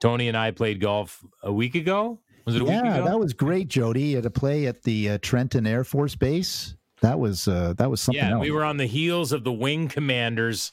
Tony 0.00 0.28
and 0.28 0.36
I 0.36 0.52
played 0.52 0.80
golf 0.80 1.24
a 1.42 1.52
week 1.52 1.74
ago. 1.74 2.20
Was 2.46 2.54
it 2.54 2.62
a 2.62 2.64
week 2.64 2.74
Yeah, 2.74 3.00
that 3.00 3.18
was 3.18 3.32
great, 3.32 3.68
Jodie. 3.68 4.16
At 4.16 4.26
a 4.26 4.30
play 4.30 4.66
at 4.66 4.82
the 4.82 5.10
uh, 5.10 5.18
Trenton 5.20 5.66
Air 5.66 5.82
Force 5.82 6.14
Base. 6.14 6.76
That 7.04 7.18
was 7.18 7.46
uh, 7.46 7.74
that 7.76 7.90
was 7.90 8.00
something 8.00 8.24
yeah, 8.24 8.32
else. 8.32 8.40
we 8.40 8.50
were 8.50 8.64
on 8.64 8.78
the 8.78 8.86
heels 8.86 9.32
of 9.32 9.44
the 9.44 9.52
Wing 9.52 9.88
Commanders 9.88 10.72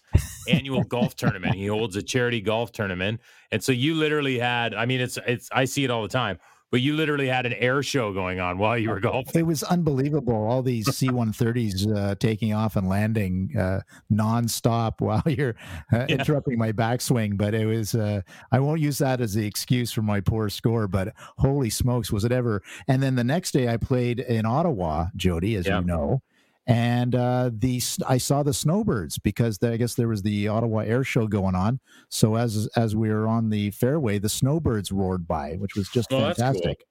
annual 0.50 0.82
golf 0.84 1.14
tournament. 1.14 1.56
He 1.56 1.68
holds 1.68 1.98
a 1.98 2.02
charity 2.02 2.40
golf 2.40 2.72
tournament, 2.72 3.20
and 3.52 3.62
so 3.62 3.74
you 3.74 3.96
literally 3.96 4.40
had. 4.40 4.74
I 4.74 4.86
mean, 4.86 5.02
it's 5.02 5.20
it's. 5.28 5.50
I 5.52 5.66
see 5.66 5.84
it 5.84 5.92
all 5.92 6.04
the 6.04 6.08
time, 6.08 6.40
but 6.72 6.82
you 6.82 6.96
literally 6.96 7.28
had 7.28 7.46
an 7.46 7.54
air 7.54 7.84
show 7.84 8.14
going 8.14 8.40
on 8.40 8.58
while 8.58 8.78
you 8.78 8.90
were 8.90 9.00
golfing. 9.00 9.40
It 9.40 9.46
was 9.46 9.62
unbelievable. 9.64 10.34
All 10.34 10.62
these 10.64 10.94
C-130s 10.96 11.96
uh, 11.96 12.16
taking 12.16 12.54
off 12.54 12.76
and 12.78 12.88
landing 12.88 13.54
uh, 13.58 13.82
nonstop 14.12 15.02
while 15.02 15.22
you're 15.26 15.56
uh, 15.92 16.06
Yeah. 16.08 16.16
interrupting 16.16 16.58
my 16.58 16.72
backswing. 16.72 17.38
But 17.38 17.54
it 17.54 17.66
was. 17.66 17.94
Uh, 17.94 18.22
I 18.52 18.60
won't 18.60 18.80
use 18.82 18.98
that 19.00 19.22
as 19.22 19.34
the 19.34 19.46
excuse 19.46 19.92
for 19.92 20.02
my 20.02 20.22
poor 20.22 20.50
score. 20.50 20.88
But 20.88 21.14
holy 21.38 21.70
smokes, 21.70 22.12
was 22.12 22.24
it 22.24 22.32
ever? 22.32 22.62
And 22.88 23.04
then 23.04 23.16
the 23.16 23.24
next 23.24 23.52
day, 23.52 23.68
I 23.68 23.78
played 23.78 24.20
in 24.20 24.46
Ottawa, 24.46 25.08
Jodie, 25.18 25.58
as 25.58 25.68
you 25.68 25.82
know. 25.82 26.22
And 26.68 27.16
uh, 27.16 27.50
the 27.54 27.82
I 28.08 28.18
saw 28.18 28.44
the 28.44 28.54
snowbirds 28.54 29.18
because 29.18 29.58
I 29.64 29.78
guess 29.78 29.96
there 29.96 30.08
was 30.08 30.22
the 30.22 30.48
Ottawa 30.48 30.80
Air 30.80 31.04
Show 31.04 31.28
going 31.28 31.56
on. 31.56 31.80
So 32.10 32.36
as 32.36 32.70
as 32.76 32.96
we 32.96 33.10
were 33.10 33.28
on 33.28 33.50
the 33.50 33.72
fairway, 33.72 34.20
the 34.20 34.30
snowbirds 34.30 34.92
roared 34.92 35.28
by, 35.28 35.54
which 35.56 35.76
was 35.76 35.90
just 35.90 36.14
Oh, 36.14 36.20
that's 36.20 36.40
cool. 36.40 36.46
fantastic. 36.54 36.86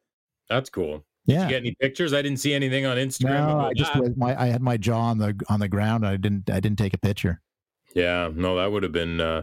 That's 0.49 0.71
cool. 0.71 1.05
Did 1.27 1.35
Yeah. 1.35 1.43
you 1.45 1.49
get 1.51 1.57
any 1.63 1.77
pictures? 1.81 2.13
I 2.13 2.21
didn't 2.23 2.41
see 2.41 2.53
anything 2.53 2.85
on 2.85 2.97
Instagram. 2.97 3.47
No, 3.47 3.61
I 3.61 3.73
just 3.75 3.93
that. 3.93 4.17
my 4.17 4.41
I 4.41 4.47
had 4.47 4.61
my 4.61 4.77
jaw 4.77 5.03
on 5.03 5.19
the 5.19 5.39
on 5.49 5.61
the 5.61 5.69
ground. 5.69 6.05
I 6.05 6.17
didn't 6.17 6.51
I 6.51 6.59
didn't 6.59 6.79
take 6.79 6.93
a 6.95 6.99
picture. 6.99 7.41
Yeah, 7.95 8.29
no, 8.35 8.57
that 8.57 8.73
would 8.73 8.83
have 8.83 8.93
been 8.93 9.21
uh, 9.21 9.43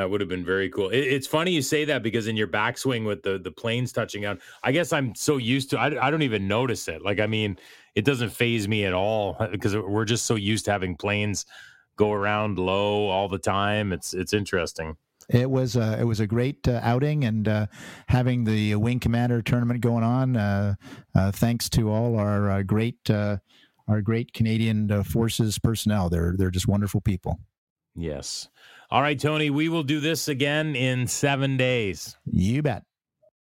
that 0.00 0.10
would 0.10 0.20
have 0.20 0.28
been 0.28 0.44
very 0.44 0.70
cool. 0.70 0.88
It, 0.88 1.00
it's 1.00 1.26
funny 1.26 1.52
you 1.52 1.62
say 1.62 1.84
that 1.84 2.02
because 2.02 2.26
in 2.26 2.36
your 2.36 2.48
backswing 2.48 3.06
with 3.06 3.22
the 3.22 3.38
the 3.38 3.50
planes 3.50 3.92
touching 3.92 4.22
down, 4.22 4.40
I 4.62 4.72
guess 4.72 4.92
I'm 4.92 5.14
so 5.14 5.36
used 5.36 5.70
to. 5.70 5.78
I, 5.78 6.06
I 6.06 6.10
don't 6.10 6.22
even 6.22 6.48
notice 6.48 6.88
it. 6.88 7.02
Like 7.02 7.20
I 7.20 7.26
mean, 7.26 7.58
it 7.94 8.04
doesn't 8.04 8.30
faze 8.30 8.66
me 8.66 8.84
at 8.86 8.94
all 8.94 9.36
because 9.50 9.76
we're 9.76 10.04
just 10.04 10.26
so 10.26 10.34
used 10.34 10.64
to 10.64 10.72
having 10.72 10.96
planes 10.96 11.46
go 11.96 12.12
around 12.12 12.58
low 12.58 13.08
all 13.08 13.28
the 13.28 13.38
time. 13.38 13.92
It's 13.92 14.14
it's 14.14 14.32
interesting. 14.32 14.96
It 15.28 15.50
was 15.50 15.76
uh, 15.76 15.96
it 16.00 16.04
was 16.04 16.18
a 16.18 16.26
great 16.26 16.66
uh, 16.66 16.80
outing 16.82 17.24
and 17.24 17.46
uh, 17.46 17.66
having 18.08 18.44
the 18.44 18.74
Wing 18.76 18.98
Commander 18.98 19.42
tournament 19.42 19.80
going 19.80 20.02
on. 20.02 20.36
Uh, 20.36 20.74
uh, 21.14 21.30
thanks 21.30 21.68
to 21.70 21.90
all 21.90 22.18
our 22.18 22.50
uh, 22.50 22.62
great 22.62 23.08
uh, 23.10 23.36
our 23.86 24.00
great 24.00 24.32
Canadian 24.32 24.90
uh, 24.90 25.02
forces 25.02 25.58
personnel. 25.58 26.08
They're 26.08 26.34
they're 26.36 26.50
just 26.50 26.66
wonderful 26.66 27.00
people. 27.00 27.38
Yes. 27.94 28.48
All 28.92 29.02
right, 29.02 29.18
Tony. 29.18 29.50
We 29.50 29.68
will 29.68 29.84
do 29.84 30.00
this 30.00 30.26
again 30.26 30.74
in 30.74 31.06
seven 31.06 31.56
days. 31.56 32.16
You 32.26 32.62
bet. 32.62 32.82